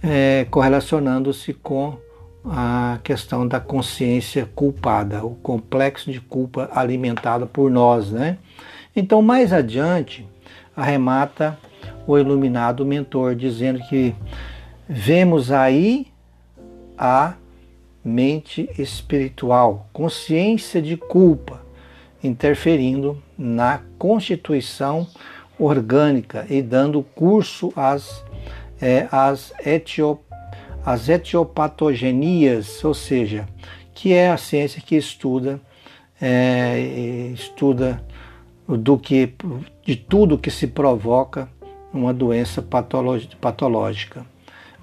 é, 0.00 0.46
correlacionando-se 0.48 1.52
com 1.52 1.98
a 2.44 3.00
questão 3.02 3.48
da 3.48 3.58
consciência 3.58 4.48
culpada, 4.54 5.24
o 5.24 5.34
complexo 5.34 6.12
de 6.12 6.20
culpa 6.20 6.70
alimentado 6.72 7.46
por 7.46 7.70
nós, 7.70 8.10
né? 8.10 8.38
Então, 8.94 9.20
mais 9.22 9.52
adiante, 9.52 10.28
arremata 10.76 11.58
o 12.06 12.16
iluminado 12.16 12.84
mentor, 12.84 13.34
dizendo 13.34 13.80
que 13.88 14.14
vemos 14.88 15.50
aí 15.50 16.06
a 16.96 17.34
mente 18.04 18.70
espiritual, 18.78 19.88
consciência 19.92 20.80
de 20.80 20.96
culpa, 20.96 21.62
interferindo 22.22 23.20
na 23.36 23.80
constituição 23.98 25.08
orgânica 25.58 26.46
e 26.48 26.60
dando 26.60 27.02
curso 27.02 27.72
às, 27.76 28.24
é, 28.80 29.08
às 29.10 29.52
etiop 29.64 30.22
as 30.84 31.08
etiopatogenias, 31.08 32.84
ou 32.84 32.92
seja, 32.92 33.48
que 33.94 34.12
é 34.12 34.30
a 34.30 34.36
ciência 34.36 34.82
que 34.82 34.94
estuda 34.94 35.58
é, 36.20 37.30
estuda 37.32 38.04
do 38.66 38.98
que 38.98 39.34
de 39.82 39.96
tudo 39.96 40.38
que 40.38 40.50
se 40.50 40.66
provoca 40.66 41.48
uma 41.92 42.12
doença 42.12 42.62
patológica. 42.62 44.26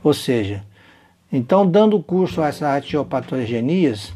Ou 0.03 0.13
seja, 0.13 0.63
então 1.31 1.65
dando 1.65 2.01
curso 2.01 2.41
a 2.41 2.47
essas 2.47 2.77
etiopatogenias 2.77 4.13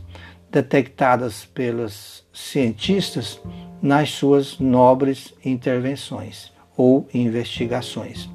detectadas 0.51 1.45
pelos 1.45 2.25
cientistas 2.31 3.41
nas 3.85 4.09
suas 4.09 4.57
nobres 4.57 5.31
intervenções 5.45 6.51
ou 6.75 7.07
investigações. 7.13 8.27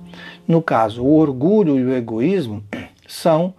No 0.47 0.63
caso, 0.63 1.03
o 1.03 1.17
orgulho 1.19 1.77
e 1.77 1.83
o 1.83 1.93
egoísmo 1.93 2.63
são 3.05 3.53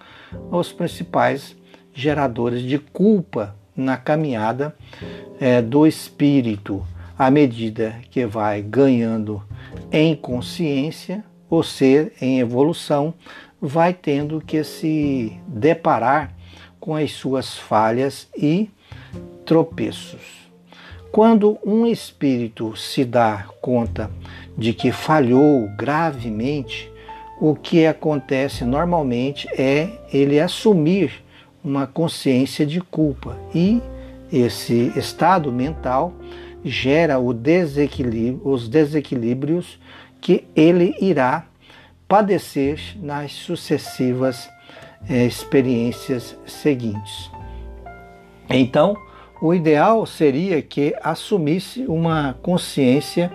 os 0.49 0.71
principais 0.71 1.53
geradores 1.93 2.61
de 2.61 2.79
culpa 2.79 3.53
na 3.75 3.97
caminhada 3.97 4.73
é, 5.37 5.61
do 5.61 5.85
espírito, 5.85 6.81
à 7.19 7.29
medida 7.29 7.95
que 8.09 8.25
vai 8.25 8.61
ganhando 8.61 9.43
em 9.91 10.15
consciência, 10.15 11.25
o 11.49 11.61
ser 11.61 12.13
em 12.21 12.39
evolução 12.39 13.13
vai 13.59 13.93
tendo 13.93 14.39
que 14.39 14.63
se 14.63 15.37
deparar 15.45 16.33
com 16.79 16.95
as 16.95 17.11
suas 17.11 17.57
falhas 17.57 18.29
e 18.33 18.69
tropeços. 19.45 20.40
Quando 21.11 21.59
um 21.65 21.85
espírito 21.85 22.75
se 22.77 23.03
dá 23.03 23.45
conta 23.59 24.09
de 24.57 24.73
que 24.73 24.93
falhou 24.93 25.67
gravemente, 25.77 26.89
o 27.39 27.53
que 27.53 27.85
acontece 27.85 28.63
normalmente 28.63 29.45
é 29.59 29.89
ele 30.13 30.39
assumir 30.39 31.23
uma 31.61 31.85
consciência 31.85 32.65
de 32.65 32.79
culpa 32.79 33.37
e 33.53 33.81
esse 34.31 34.93
estado 34.95 35.51
mental 35.51 36.13
gera 36.63 37.17
desequilíbrio, 37.33 38.41
os 38.45 38.69
desequilíbrios 38.69 39.79
que 40.21 40.45
ele 40.55 40.95
irá 41.01 41.45
padecer 42.07 42.79
nas 43.01 43.33
sucessivas 43.33 44.49
é, 45.09 45.25
experiências 45.25 46.37
seguintes. 46.45 47.29
Então, 48.49 48.95
o 49.41 49.53
ideal 49.53 50.05
seria 50.05 50.61
que 50.61 50.93
assumisse 51.01 51.85
uma 51.87 52.37
consciência 52.41 53.31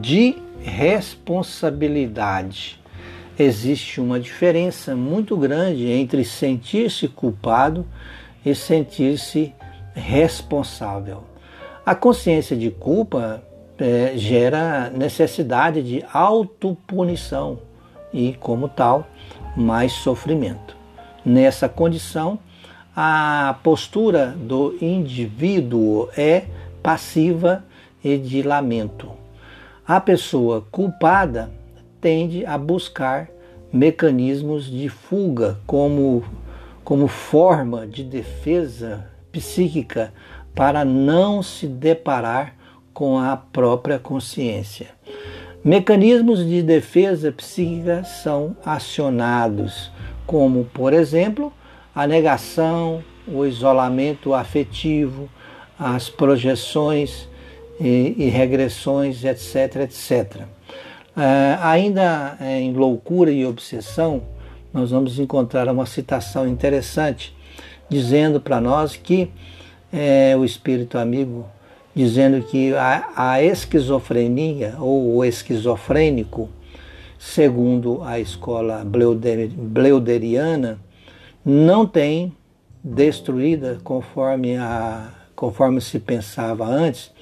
de 0.00 0.36
responsabilidade 0.60 2.82
existe 3.38 4.00
uma 4.00 4.20
diferença 4.20 4.94
muito 4.94 5.36
grande 5.36 5.90
entre 5.90 6.24
sentir-se 6.24 7.08
culpado 7.08 7.86
e 8.44 8.54
sentir-se 8.54 9.52
responsável. 9.94 11.24
A 11.84 11.94
consciência 11.94 12.56
de 12.56 12.70
culpa 12.70 13.42
é, 13.78 14.12
gera 14.16 14.90
necessidade 14.90 15.82
de 15.82 16.04
autopunição 16.12 17.58
e, 18.12 18.34
como 18.34 18.68
tal, 18.68 19.06
mais 19.56 19.92
sofrimento. 19.92 20.76
Nessa 21.24 21.68
condição, 21.68 22.38
a 22.96 23.58
postura 23.62 24.28
do 24.36 24.76
indivíduo 24.80 26.08
é 26.16 26.44
passiva 26.82 27.64
e 28.02 28.16
de 28.16 28.42
lamento. 28.42 29.10
A 29.86 30.00
pessoa 30.00 30.64
culpada 30.70 31.50
tende 32.00 32.46
a 32.46 32.56
buscar 32.56 33.28
mecanismos 33.72 34.66
de 34.70 34.88
fuga 34.88 35.58
como, 35.66 36.22
como 36.84 37.08
forma 37.08 37.86
de 37.86 38.04
defesa 38.04 39.10
psíquica 39.32 40.12
para 40.54 40.84
não 40.84 41.42
se 41.42 41.66
deparar 41.66 42.54
com 42.92 43.18
a 43.18 43.36
própria 43.36 43.98
consciência. 43.98 44.90
Mecanismos 45.64 46.46
de 46.46 46.62
defesa 46.62 47.32
psíquica 47.32 48.04
são 48.04 48.56
acionados, 48.64 49.90
como, 50.26 50.64
por 50.66 50.92
exemplo, 50.92 51.52
a 51.94 52.06
negação, 52.06 53.04
o 53.26 53.44
isolamento 53.46 54.34
afetivo, 54.34 55.28
as 55.78 56.08
projeções 56.10 57.28
e, 57.80 58.14
e 58.18 58.28
regressões, 58.28 59.24
etc, 59.24 59.76
etc. 59.82 60.42
Uh, 61.16 61.60
ainda 61.62 62.36
é, 62.40 62.60
em 62.60 62.72
loucura 62.72 63.30
e 63.30 63.46
obsessão, 63.46 64.22
nós 64.72 64.90
vamos 64.90 65.18
encontrar 65.18 65.68
uma 65.68 65.86
citação 65.86 66.48
interessante 66.48 67.34
dizendo 67.88 68.40
para 68.40 68.60
nós 68.60 68.96
que 68.96 69.30
é, 69.92 70.34
o 70.36 70.44
espírito 70.44 70.98
amigo 70.98 71.46
dizendo 71.94 72.42
que 72.42 72.74
a, 72.74 73.10
a 73.16 73.42
esquizofrenia 73.42 74.74
ou 74.80 75.16
o 75.16 75.24
esquizofrênico 75.24 76.48
segundo 77.18 78.02
a 78.02 78.18
escola 78.18 78.84
bleuderiana, 78.84 80.78
não 81.44 81.86
tem 81.86 82.34
destruída 82.82 83.78
conforme, 83.84 84.56
a, 84.56 85.10
conforme 85.34 85.80
se 85.80 85.98
pensava 85.98 86.64
antes 86.64 87.12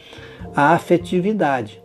a 0.54 0.74
afetividade, 0.74 1.80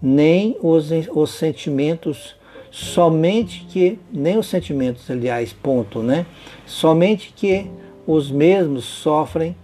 nem 0.00 0.56
os, 0.62 0.90
os 1.14 1.30
sentimentos 1.30 2.36
somente 2.70 3.66
que 3.68 3.98
nem 4.10 4.38
os 4.38 4.46
sentimentos, 4.46 5.10
aliás, 5.10 5.52
ponto, 5.52 6.02
né? 6.02 6.24
Somente 6.64 7.32
que 7.36 7.70
os 8.06 8.30
mesmos 8.30 8.84
sofrem 8.84 9.54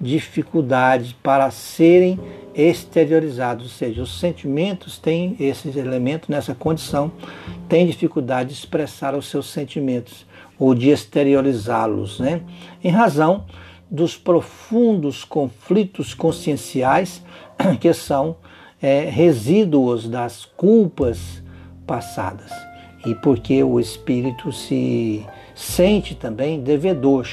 dificuldades 0.00 1.12
para 1.12 1.50
serem 1.50 2.20
exteriorizados, 2.54 3.64
ou 3.64 3.70
seja, 3.70 4.02
os 4.02 4.20
sentimentos 4.20 4.98
têm 4.98 5.36
esses 5.40 5.76
elementos 5.76 6.28
nessa 6.28 6.54
condição, 6.54 7.10
têm 7.68 7.86
dificuldade 7.86 8.50
de 8.50 8.54
expressar 8.54 9.14
os 9.14 9.28
seus 9.28 9.46
sentimentos 9.46 10.26
ou 10.58 10.74
de 10.74 10.90
exteriorizá-los, 10.90 12.18
né? 12.18 12.42
Em 12.82 12.90
razão 12.90 13.44
dos 13.90 14.16
profundos 14.16 15.24
conflitos 15.24 16.12
conscienciais 16.14 17.22
que 17.80 17.92
são 17.92 18.36
é, 18.82 19.08
resíduos 19.08 20.08
das 20.08 20.44
culpas 20.44 21.42
passadas 21.86 22.52
e 23.06 23.14
porque 23.14 23.62
o 23.62 23.80
espírito 23.80 24.52
se 24.52 25.24
sente 25.54 26.14
também 26.14 26.60
devedor, 26.60 27.26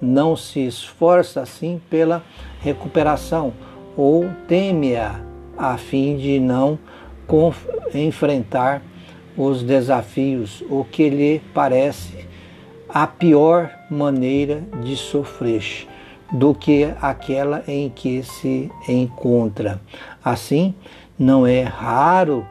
não 0.00 0.36
se 0.36 0.60
esforça 0.60 1.40
assim 1.40 1.80
pela 1.90 2.22
recuperação 2.60 3.52
ou 3.96 4.28
teme-a 4.46 5.20
a 5.56 5.76
fim 5.78 6.16
de 6.16 6.38
não 6.38 6.78
enfrentar 7.94 8.82
os 9.36 9.62
desafios, 9.62 10.62
o 10.70 10.84
que 10.84 11.08
lhe 11.10 11.42
parece 11.52 12.15
a 12.98 13.06
pior 13.06 13.70
maneira 13.90 14.62
de 14.82 14.96
sofrer 14.96 15.86
do 16.32 16.54
que 16.54 16.84
aquela 16.98 17.62
em 17.68 17.90
que 17.90 18.22
se 18.22 18.72
encontra. 18.88 19.78
Assim, 20.24 20.74
não 21.18 21.46
é 21.46 21.60
raro 21.60 22.46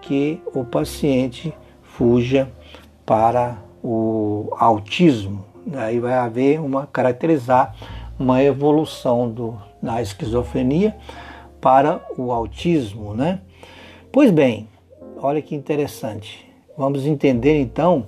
que 0.00 0.40
o 0.54 0.64
paciente 0.64 1.52
fuja 1.82 2.50
para 3.04 3.58
o 3.84 4.48
autismo. 4.58 5.44
Aí 5.74 6.00
vai 6.00 6.14
haver 6.14 6.62
uma 6.62 6.86
caracterizar 6.86 7.76
uma 8.18 8.42
evolução 8.42 9.30
do, 9.30 9.54
da 9.82 10.00
esquizofrenia 10.00 10.96
para 11.60 12.00
o 12.16 12.32
autismo, 12.32 13.12
né? 13.12 13.42
Pois 14.10 14.30
bem, 14.30 14.66
olha 15.18 15.42
que 15.42 15.54
interessante. 15.54 16.50
Vamos 16.74 17.04
entender 17.04 17.60
então 17.60 18.06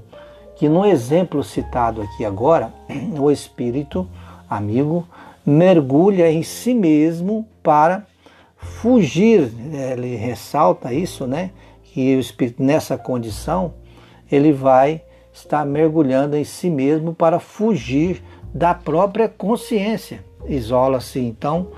que 0.62 0.68
no 0.68 0.86
exemplo 0.86 1.42
citado 1.42 2.02
aqui 2.02 2.24
agora, 2.24 2.72
o 3.18 3.32
espírito 3.32 4.08
amigo 4.48 5.04
mergulha 5.44 6.30
em 6.30 6.44
si 6.44 6.72
mesmo 6.72 7.44
para 7.64 8.06
fugir. 8.56 9.50
Ele 9.90 10.14
ressalta 10.14 10.94
isso, 10.94 11.26
né? 11.26 11.50
Que 11.82 12.14
o 12.14 12.20
espírito 12.20 12.62
nessa 12.62 12.96
condição 12.96 13.74
ele 14.30 14.52
vai 14.52 15.02
estar 15.32 15.66
mergulhando 15.66 16.36
em 16.36 16.44
si 16.44 16.70
mesmo 16.70 17.12
para 17.12 17.40
fugir 17.40 18.22
da 18.54 18.72
própria 18.72 19.28
consciência. 19.28 20.24
Isola-se 20.46 21.18
então 21.18 21.72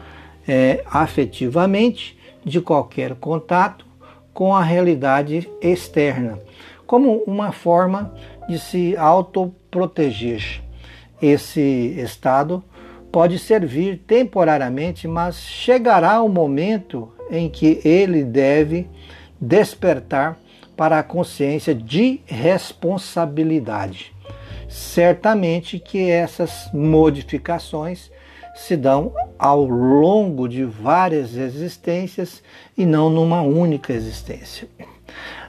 é, 0.46 0.84
afetivamente 0.84 2.18
de 2.44 2.60
qualquer 2.60 3.14
contato 3.14 3.86
com 4.34 4.54
a 4.54 4.62
realidade 4.62 5.50
externa, 5.62 6.38
como 6.86 7.22
uma 7.26 7.50
forma 7.50 8.12
de 8.48 8.58
se 8.58 8.96
autoproteger. 8.96 10.62
Esse 11.20 11.60
estado 11.98 12.62
pode 13.10 13.38
servir 13.38 14.02
temporariamente, 14.06 15.06
mas 15.06 15.36
chegará 15.36 16.20
o 16.20 16.28
momento 16.28 17.12
em 17.30 17.48
que 17.48 17.80
ele 17.84 18.24
deve 18.24 18.88
despertar 19.40 20.38
para 20.76 20.98
a 20.98 21.02
consciência 21.02 21.74
de 21.74 22.20
responsabilidade. 22.26 24.12
Certamente 24.68 25.78
que 25.78 26.10
essas 26.10 26.68
modificações 26.72 28.10
se 28.54 28.76
dão 28.76 29.12
ao 29.38 29.64
longo 29.64 30.48
de 30.48 30.64
várias 30.64 31.36
existências 31.36 32.42
e 32.76 32.86
não 32.86 33.10
numa 33.10 33.42
única 33.42 33.92
existência. 33.92 34.68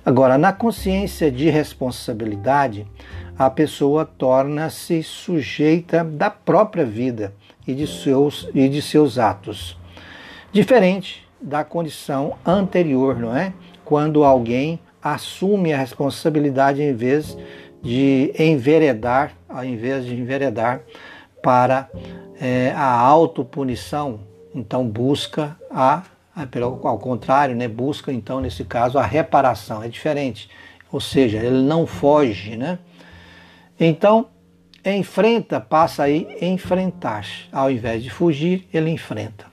Agora, 0.06 0.38
na 0.38 0.54
consciência 0.54 1.32
de 1.32 1.50
responsabilidade, 1.50 2.86
a 3.38 3.50
pessoa 3.50 4.06
torna-se 4.06 5.02
sujeita 5.02 6.04
da 6.04 6.30
própria 6.30 6.86
vida 6.86 7.34
e 7.65 7.74
de 7.74 7.88
seus, 7.88 8.48
e 8.54 8.70
de 8.70 8.84
seus 8.84 9.18
atos. 9.18 9.76
Diferente 10.52 11.28
da 11.41 11.63
condição 11.63 12.36
anterior, 12.46 13.18
não 13.18 13.36
é? 13.36 13.52
Quando 13.84 14.24
alguém 14.24 14.80
assume 15.02 15.74
a 15.74 15.78
responsabilidade 15.78 16.84
em 16.84 16.94
vez 16.94 17.36
de 17.82 18.32
enveredar, 18.38 19.34
ao 19.50 19.65
invés 19.65 20.06
de 20.06 20.15
enveredar 20.15 20.82
para 21.41 21.89
é, 22.39 22.72
a 22.76 22.91
autopunição, 22.91 24.20
então 24.54 24.88
busca 24.88 25.58
a 25.70 26.04
pelo, 26.45 26.86
ao 26.86 27.00
contrário, 27.00 27.56
né, 27.56 27.67
busca 27.67 28.12
então 28.12 28.41
nesse 28.41 28.65
caso 28.65 28.98
a 28.98 29.06
reparação, 29.06 29.82
é 29.82 29.88
diferente. 29.88 30.50
Ou 30.91 31.00
seja, 31.00 31.38
ele 31.38 31.62
não 31.62 31.86
foge, 31.88 32.58
né? 32.58 32.80
Então, 33.80 34.28
enfrenta, 34.86 35.60
passa 35.60 36.04
aí 36.04 36.28
enfrentar. 36.41 37.26
Ao 37.52 37.69
invés 37.69 38.04
de 38.04 38.10
fugir, 38.10 38.67
ele 38.74 38.89
enfrenta. 38.89 39.45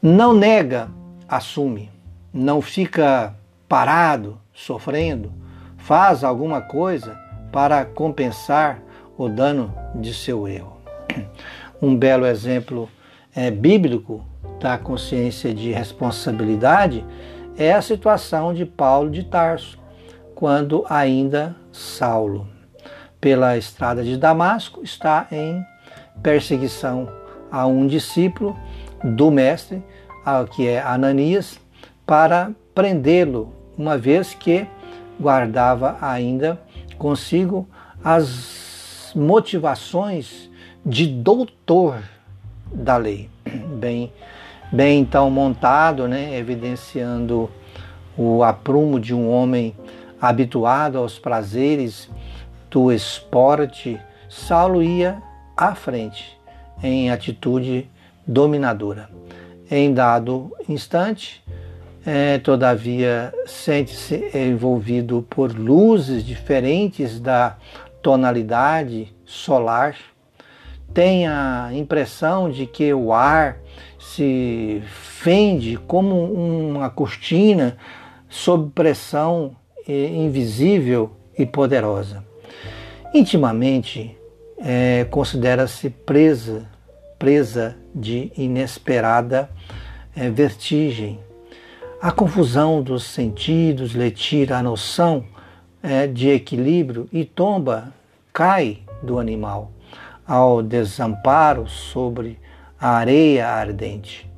Não 0.00 0.32
nega, 0.32 0.90
assume. 1.28 1.90
Não 2.32 2.60
fica 2.60 3.34
parado, 3.68 4.40
sofrendo. 4.52 5.32
Faz 5.76 6.22
alguma 6.22 6.60
coisa 6.60 7.18
para 7.50 7.84
compensar 7.84 8.80
o 9.16 9.28
dano 9.28 9.74
de 9.94 10.14
seu 10.14 10.46
erro. 10.46 10.76
Um 11.80 11.96
belo 11.96 12.26
exemplo 12.26 12.88
é, 13.34 13.50
bíblico 13.50 14.24
da 14.60 14.76
consciência 14.76 15.54
de 15.54 15.70
responsabilidade 15.70 17.04
é 17.56 17.72
a 17.72 17.82
situação 17.82 18.54
de 18.54 18.64
Paulo 18.64 19.10
de 19.10 19.24
Tarso, 19.24 19.78
quando 20.34 20.84
ainda 20.88 21.56
Saulo, 21.72 22.48
pela 23.20 23.56
estrada 23.56 24.04
de 24.04 24.16
Damasco, 24.16 24.82
está 24.82 25.26
em 25.32 25.64
perseguição 26.22 27.08
a 27.50 27.66
um 27.66 27.86
discípulo 27.86 28.56
do 29.02 29.30
mestre, 29.30 29.82
que 30.54 30.68
é 30.68 30.80
Ananias, 30.80 31.58
para 32.06 32.52
prendê-lo, 32.74 33.52
uma 33.76 33.96
vez 33.96 34.34
que 34.34 34.66
guardava 35.20 35.96
ainda 36.00 36.60
consigo 36.96 37.68
as 38.04 39.12
motivações 39.14 40.50
de 40.84 41.06
doutor 41.06 42.02
da 42.72 42.96
lei. 42.96 43.30
Bem, 43.78 44.12
bem 44.72 45.00
então 45.00 45.30
montado, 45.30 46.06
né, 46.06 46.36
evidenciando 46.36 47.50
o 48.16 48.42
aprumo 48.42 48.98
de 48.98 49.14
um 49.14 49.30
homem 49.30 49.74
habituado 50.20 50.98
aos 50.98 51.18
prazeres 51.18 52.10
do 52.70 52.92
esporte, 52.92 53.98
Saulo 54.28 54.82
ia 54.82 55.22
à 55.56 55.74
frente 55.74 56.38
em 56.82 57.10
atitude 57.10 57.88
dominadora. 58.26 59.08
Em 59.70 59.92
dado 59.92 60.52
instante, 60.68 61.42
é, 62.04 62.38
todavia, 62.38 63.32
sente-se 63.46 64.30
envolvido 64.34 65.26
por 65.28 65.52
luzes 65.52 66.24
diferentes 66.24 67.20
da 67.20 67.56
tonalidade 68.00 69.14
solar, 69.24 69.94
tem 70.94 71.26
a 71.26 71.68
impressão 71.72 72.50
de 72.50 72.66
que 72.66 72.94
o 72.94 73.12
ar 73.12 73.58
se 74.14 74.82
fende 74.86 75.76
como 75.86 76.22
uma 76.24 76.88
cortina 76.90 77.76
sob 78.28 78.70
pressão 78.74 79.56
invisível 79.86 81.12
e 81.38 81.46
poderosa. 81.46 82.24
Intimamente, 83.14 84.16
é, 84.58 85.06
considera-se 85.10 85.88
presa, 85.88 86.68
presa 87.18 87.76
de 87.94 88.30
inesperada 88.36 89.48
é, 90.14 90.28
vertigem. 90.28 91.18
A 92.00 92.12
confusão 92.12 92.82
dos 92.82 93.04
sentidos 93.04 93.92
lhe 93.92 94.10
tira 94.10 94.58
a 94.58 94.62
noção 94.62 95.24
é, 95.82 96.06
de 96.06 96.28
equilíbrio 96.28 97.08
e 97.12 97.24
tomba, 97.24 97.92
cai 98.32 98.80
do 99.02 99.18
animal 99.18 99.72
ao 100.26 100.62
desamparo 100.62 101.66
sobre 101.66 102.38
a 102.80 102.90
areia 102.90 103.48
ardente. 103.48 104.30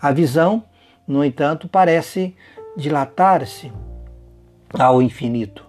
A 0.00 0.12
visão, 0.12 0.64
no 1.06 1.24
entanto, 1.24 1.68
parece 1.68 2.34
dilatar-se 2.76 3.72
ao 4.78 5.00
infinito. 5.00 5.64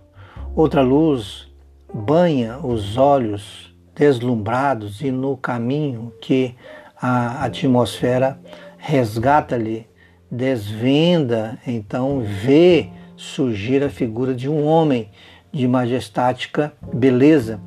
Outra 0.55 0.81
luz 0.81 1.47
banha 1.93 2.59
os 2.63 2.97
olhos 2.97 3.73
deslumbrados 3.95 5.01
e 5.01 5.11
no 5.11 5.37
caminho 5.37 6.11
que 6.19 6.55
a 7.01 7.45
atmosfera 7.45 8.39
resgata-lhe, 8.77 9.87
desvenda, 10.29 11.57
então 11.65 12.21
vê 12.21 12.89
surgir 13.15 13.83
a 13.83 13.89
figura 13.89 14.33
de 14.33 14.49
um 14.49 14.65
homem 14.65 15.09
de 15.51 15.67
majestática 15.67 16.73
beleza, 16.93 17.59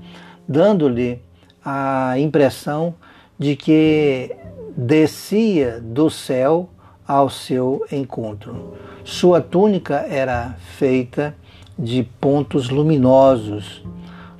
dando-lhe 0.47 1.23
a 1.65 2.19
impressão 2.19 2.95
de 3.39 3.57
que 3.57 4.37
descia 4.81 5.81
do 5.81 6.09
céu 6.09 6.69
ao 7.05 7.29
seu 7.29 7.85
encontro. 7.91 8.75
Sua 9.03 9.41
túnica 9.41 10.07
era 10.09 10.55
feita 10.77 11.35
de 11.77 12.05
pontos 12.21 12.71
luminosos, 12.71 13.85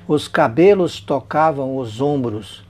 os 0.07 0.29
cabelos 0.29 1.01
tocavam 1.01 1.75
os 1.75 1.99
ombros, 1.99 2.63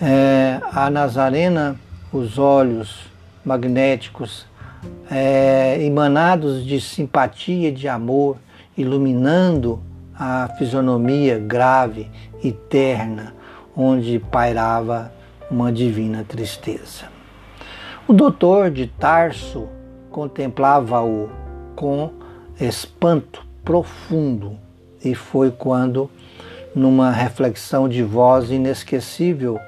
é, 0.00 0.60
a 0.70 0.88
Nazarena, 0.88 1.74
os 2.12 2.38
olhos 2.38 3.10
magnéticos, 3.44 4.46
é, 5.10 5.82
emanados 5.82 6.64
de 6.64 6.80
simpatia 6.80 7.70
e 7.70 7.72
de 7.72 7.88
amor, 7.88 8.36
iluminando 8.76 9.82
a 10.16 10.48
fisionomia 10.56 11.40
grave 11.40 12.08
e 12.40 12.52
terna, 12.52 13.34
onde 13.76 14.20
pairava 14.20 15.12
uma 15.54 15.70
divina 15.70 16.24
tristeza. 16.24 17.04
O 18.08 18.12
doutor 18.12 18.72
de 18.72 18.88
Tarso 18.88 19.68
contemplava-o 20.10 21.30
com 21.76 22.10
espanto 22.60 23.46
profundo 23.64 24.58
e 25.04 25.14
foi 25.14 25.52
quando, 25.52 26.10
numa 26.74 27.12
reflexão 27.12 27.88
de 27.88 28.02
voz 28.02 28.50
inesquecível, 28.50 29.60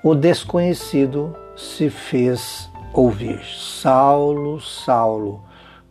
o 0.00 0.14
desconhecido 0.14 1.36
se 1.56 1.90
fez 1.90 2.70
ouvir: 2.94 3.40
Saulo, 3.44 4.60
Saulo, 4.60 5.42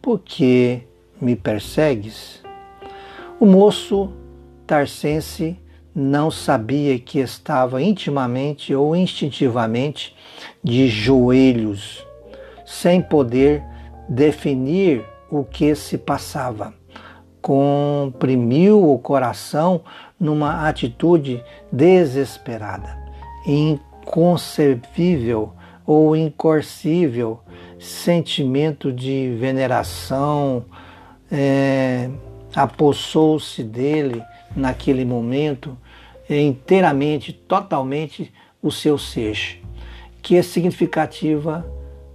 por 0.01 0.19
que 0.19 0.83
me 1.19 1.35
persegues? 1.35 2.41
O 3.37 3.45
moço 3.45 4.13
tarsense 4.65 5.59
não 5.95 6.29
sabia 6.29 6.99
que 6.99 7.19
estava 7.19 7.81
intimamente 7.81 8.75
ou 8.75 8.93
instintivamente 8.93 10.13
de 10.61 10.89
joelhos, 10.89 12.05
sem 12.65 13.01
poder 13.01 13.63
definir 14.09 15.05
o 15.31 15.45
que 15.45 15.73
se 15.73 15.97
passava. 15.97 16.73
Comprimiu 17.41 18.91
o 18.91 18.99
coração 18.99 19.79
numa 20.19 20.67
atitude 20.67 21.41
desesperada, 21.71 22.97
inconcebível 23.45 25.53
ou 25.85 26.13
incoercível 26.15 27.39
sentimento 27.79 28.91
de 28.91 29.35
veneração, 29.39 30.65
é, 31.31 32.09
apossou-se 32.55 33.63
dele 33.63 34.23
naquele 34.55 35.05
momento 35.05 35.77
inteiramente, 36.29 37.33
totalmente 37.33 38.31
o 38.61 38.71
seu 38.71 38.97
ser. 38.97 39.61
Que 40.21 40.37
é 40.37 40.41
significativa, 40.41 41.65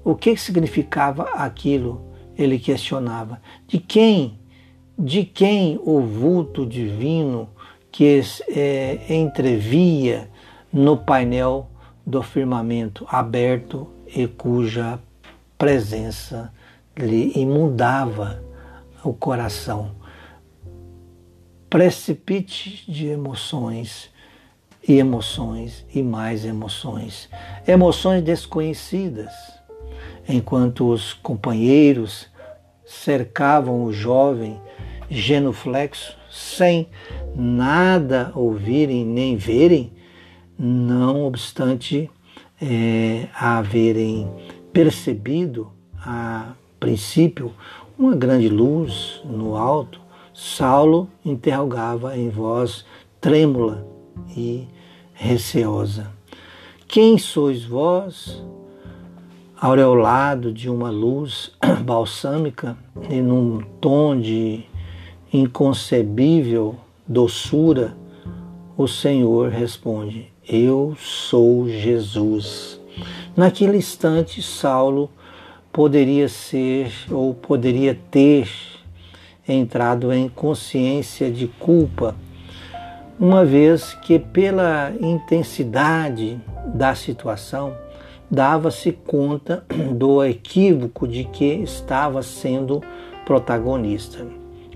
o 0.05 0.15
que 0.15 0.37
significava 0.37 1.25
aquilo? 1.35 2.05
Ele 2.37 2.59
questionava. 2.59 3.41
De 3.67 3.79
quem, 3.79 4.39
de 4.99 5.25
quem 5.25 5.79
o 5.85 6.01
vulto 6.01 6.67
divino 6.67 7.49
que 7.93 8.21
é, 8.49 9.15
entrevia 9.15 10.31
no 10.73 10.97
painel 10.97 11.69
do 12.07 12.23
firmamento 12.23 13.07
aberto 13.09 13.89
e 14.07 14.27
cuja 14.27 14.99
presença 15.59 16.53
lhe 16.97 17.33
imundava 17.37 18.43
o 19.05 19.13
coração 19.13 20.00
precipite 21.71 22.85
de 22.91 23.07
emoções 23.07 24.11
e 24.87 24.99
emoções 24.99 25.87
e 25.95 26.03
mais 26.03 26.45
emoções, 26.45 27.29
emoções 27.67 28.23
desconhecidas, 28.23 29.33
enquanto 30.29 30.91
os 30.91 31.13
companheiros 31.13 32.27
cercavam 32.85 33.85
o 33.85 33.93
jovem 33.93 34.61
genuflexo 35.09 36.19
sem 36.29 36.89
nada 37.37 38.33
ouvirem 38.35 39.05
nem 39.05 39.37
verem, 39.37 39.93
não 40.59 41.25
obstante 41.25 42.11
é, 42.61 43.29
haverem 43.35 44.29
percebido 44.73 45.71
a 45.97 46.53
princípio 46.79 47.55
uma 47.99 48.17
grande 48.17 48.49
luz 48.49 49.21
no 49.25 49.57
alto 49.57 50.00
Saulo 50.43 51.07
interrogava 51.23 52.17
em 52.17 52.31
voz 52.31 52.83
trêmula 53.21 53.87
e 54.35 54.67
receosa: 55.13 56.11
Quem 56.89 57.19
sois 57.19 57.63
vós? 57.63 58.43
Aureolado 59.61 60.51
de 60.51 60.71
uma 60.71 60.89
luz 60.89 61.53
balsâmica 61.85 62.75
e 63.11 63.21
num 63.21 63.61
tom 63.83 64.19
de 64.19 64.65
inconcebível 65.31 66.75
doçura, 67.07 67.95
o 68.79 68.89
Senhor 68.89 69.51
responde: 69.51 70.33
Eu 70.49 70.97
sou 70.99 71.69
Jesus. 71.69 72.81
Naquele 73.37 73.77
instante, 73.77 74.41
Saulo 74.41 75.11
poderia 75.71 76.31
ser 76.31 76.91
ou 77.11 77.35
poderia 77.35 77.95
ter 78.11 78.49
entrado 79.53 80.13
em 80.13 80.29
consciência 80.29 81.31
de 81.31 81.47
culpa, 81.47 82.15
uma 83.19 83.45
vez 83.45 83.95
que, 83.95 84.19
pela 84.19 84.93
intensidade 85.01 86.41
da 86.67 86.95
situação, 86.95 87.75
dava-se 88.31 88.93
conta 88.93 89.65
do 89.95 90.25
equívoco 90.25 91.07
de 91.07 91.25
que 91.25 91.45
estava 91.45 92.23
sendo 92.23 92.83
protagonista. 93.25 94.27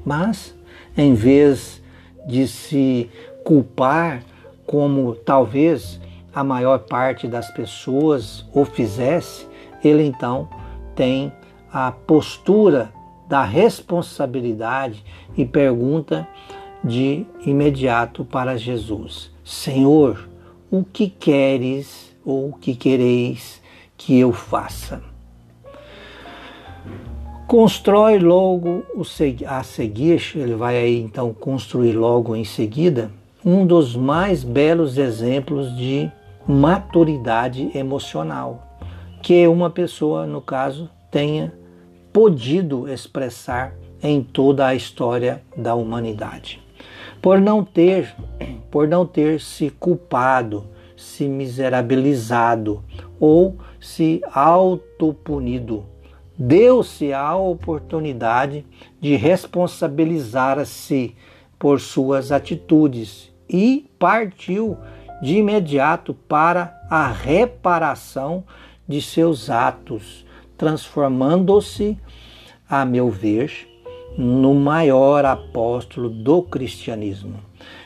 Mas, 0.05 0.55
em 0.97 1.15
vez 1.15 1.83
de 2.27 2.47
se 2.47 3.11
culpar, 3.45 4.23
como 4.67 5.15
talvez 5.15 6.01
a 6.35 6.43
maior 6.43 6.81
parte 6.81 7.29
das 7.29 7.51
pessoas 7.51 8.45
o 8.53 8.65
fizesse, 8.65 9.47
ele 9.83 10.03
então 10.05 10.49
tem 10.95 11.33
a 11.73 11.93
postura 11.93 12.91
da 13.29 13.43
responsabilidade 13.43 15.05
e 15.37 15.45
pergunta 15.45 16.27
de 16.83 17.27
imediato 17.45 18.25
para 18.25 18.57
Jesus: 18.57 19.31
Senhor, 19.45 20.29
o 20.71 20.85
que 20.85 21.09
queres 21.09 22.15
ou 22.25 22.51
o 22.51 22.53
que 22.53 22.75
quereis 22.75 23.63
que 23.97 24.19
eu 24.19 24.33
faça? 24.33 25.03
Constrói 27.47 28.19
logo 28.19 28.85
a 29.47 29.63
seguir, 29.63 30.33
ele 30.35 30.55
vai 30.55 30.77
aí 30.77 31.01
então 31.01 31.33
construir 31.33 31.93
logo 31.93 32.35
em 32.35 32.45
seguida, 32.45 33.11
um 33.45 33.67
dos 33.67 33.95
mais 33.95 34.43
belos 34.43 34.97
exemplos 34.97 35.77
de 35.77 36.11
maturidade 36.47 37.71
emocional 37.77 38.75
que 39.25 39.49
uma 39.49 39.71
pessoa, 39.71 40.27
no 40.27 40.43
caso, 40.43 40.91
tenha 41.11 41.51
podido 42.15 42.89
expressar 42.89 43.75
em 44.01 44.23
toda 44.23 44.69
a 44.69 44.75
história 44.75 45.43
da 45.57 45.75
humanidade. 45.75 46.63
Por 47.21 47.41
não 47.41 47.65
ter, 47.65 48.15
por 48.71 48.87
não 48.87 49.05
ter 49.05 49.41
se 49.41 49.69
culpado, 49.69 50.65
se 50.97 51.27
miserabilizado 51.27 52.85
ou 53.19 53.59
se 53.81 54.23
autopunido, 54.33 55.85
deu-se 56.39 57.13
a 57.13 57.35
oportunidade 57.35 58.65
de 59.01 59.17
responsabilizar-se 59.17 61.17
por 61.59 61.81
suas 61.81 62.31
atitudes 62.31 63.35
e 63.49 63.91
partiu 63.99 64.79
de 65.21 65.39
imediato 65.39 66.15
para 66.15 66.81
a 66.89 67.09
reparação 67.09 68.45
de 68.87 69.03
seus 69.03 69.51
atos, 69.51 70.25
transformando-se, 70.57 71.99
a 72.69 72.85
meu 72.85 73.11
ver, 73.11 73.51
no 74.17 74.55
maior 74.55 75.25
apóstolo 75.25 76.09
do 76.09 76.43
cristianismo. 76.43 77.39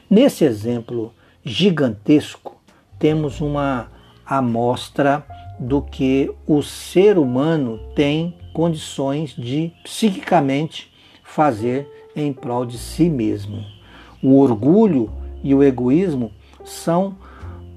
Nesse 0.09 0.45
exemplo 0.45 1.13
gigantesco, 1.45 2.57
temos 2.99 3.41
uma 3.41 3.91
amostra 4.27 5.25
do 5.59 5.81
que 5.83 6.31
o 6.47 6.63
ser 6.63 7.19
humano 7.19 7.81
tem 7.95 8.37
condições 8.53 9.35
de 9.35 9.73
psiquicamente 9.83 10.93
fazer 11.23 11.89
em 12.15 12.33
prol 12.33 12.67
de 12.67 12.79
si 12.79 13.09
mesmo. 13.09 13.65
O 14.23 14.39
orgulho 14.41 15.11
e 15.43 15.55
o 15.55 15.63
egoísmo 15.63 16.33
são, 16.65 17.17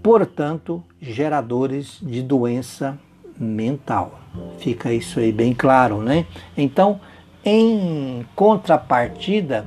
portanto, 0.02 0.84
geradores 1.00 2.00
de 2.02 2.22
doença 2.22 3.00
mental. 3.42 4.20
Fica 4.60 4.94
isso 4.94 5.20
aí 5.20 5.32
bem 5.32 5.54
claro, 5.54 6.02
né? 6.02 6.26
Então, 6.56 7.00
em 7.44 8.26
contrapartida, 8.36 9.66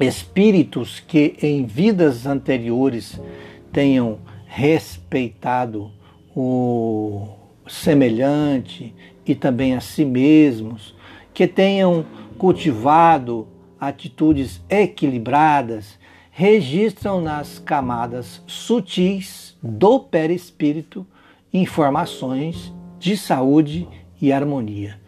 espíritos 0.00 1.00
que 1.00 1.36
em 1.42 1.66
vidas 1.66 2.24
anteriores 2.24 3.20
tenham 3.72 4.18
respeitado 4.46 5.90
o 6.34 7.28
semelhante 7.66 8.94
e 9.26 9.34
também 9.34 9.74
a 9.74 9.80
si 9.80 10.04
mesmos, 10.04 10.94
que 11.34 11.46
tenham 11.46 12.06
cultivado 12.38 13.46
atitudes 13.78 14.60
equilibradas, 14.70 15.98
registram 16.30 17.20
nas 17.20 17.58
camadas 17.58 18.42
sutis 18.46 19.56
do 19.62 20.00
perispírito 20.00 21.06
informações 21.52 22.72
de 22.98 23.16
saúde 23.16 23.88
e 24.20 24.32
harmonia, 24.32 24.98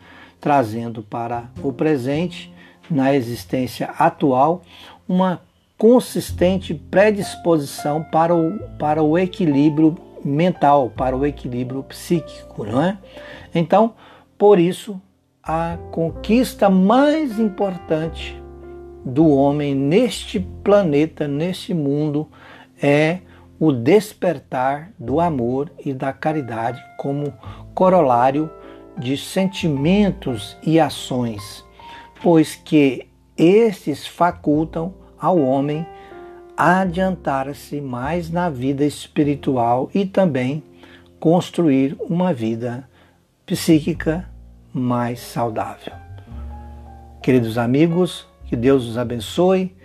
trazendo 0.40 1.02
para 1.02 1.50
o 1.62 1.72
presente, 1.72 2.52
na 2.90 3.14
existência 3.14 3.90
atual, 3.98 4.62
uma 5.08 5.40
consistente 5.78 6.74
predisposição 6.74 8.02
para 8.02 8.34
o, 8.34 8.58
para 8.78 9.02
o 9.02 9.16
equilíbrio 9.16 9.96
mental, 10.24 10.90
para 10.90 11.16
o 11.16 11.24
equilíbrio 11.24 11.82
psíquico, 11.84 12.64
não 12.64 12.82
é? 12.82 12.98
Então, 13.54 13.94
por 14.36 14.58
isso, 14.58 15.00
a 15.42 15.78
conquista 15.90 16.68
mais 16.68 17.38
importante 17.38 18.40
do 19.04 19.28
homem 19.28 19.74
neste 19.74 20.38
planeta, 20.38 21.26
neste 21.26 21.72
mundo, 21.72 22.28
é 22.82 23.20
o 23.60 23.70
despertar 23.70 24.90
do 24.98 25.20
amor 25.20 25.70
e 25.84 25.92
da 25.92 26.14
caridade 26.14 26.82
como 26.96 27.30
corolário 27.74 28.50
de 28.96 29.18
sentimentos 29.18 30.56
e 30.62 30.80
ações, 30.80 31.62
pois 32.22 32.54
que 32.54 33.06
estes 33.36 34.06
facultam 34.06 34.94
ao 35.18 35.38
homem 35.38 35.86
adiantar-se 36.56 37.82
mais 37.82 38.30
na 38.30 38.48
vida 38.48 38.84
espiritual 38.84 39.90
e 39.94 40.06
também 40.06 40.62
construir 41.18 41.96
uma 42.00 42.32
vida 42.32 42.88
psíquica 43.44 44.26
mais 44.72 45.20
saudável. 45.20 45.92
Queridos 47.22 47.58
amigos, 47.58 48.26
que 48.46 48.56
Deus 48.56 48.86
os 48.86 48.96
abençoe 48.96 49.76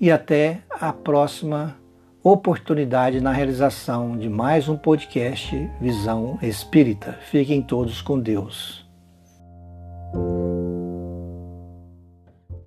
e 0.00 0.10
até 0.10 0.60
a 0.70 0.92
próxima 0.92 1.76
oportunidade 2.24 3.20
na 3.20 3.32
realização 3.32 4.16
de 4.16 4.30
mais 4.30 4.66
um 4.66 4.78
podcast 4.78 5.70
Visão 5.78 6.38
Espírita. 6.40 7.18
Fiquem 7.30 7.60
todos 7.60 8.00
com 8.00 8.18
Deus. 8.18 8.82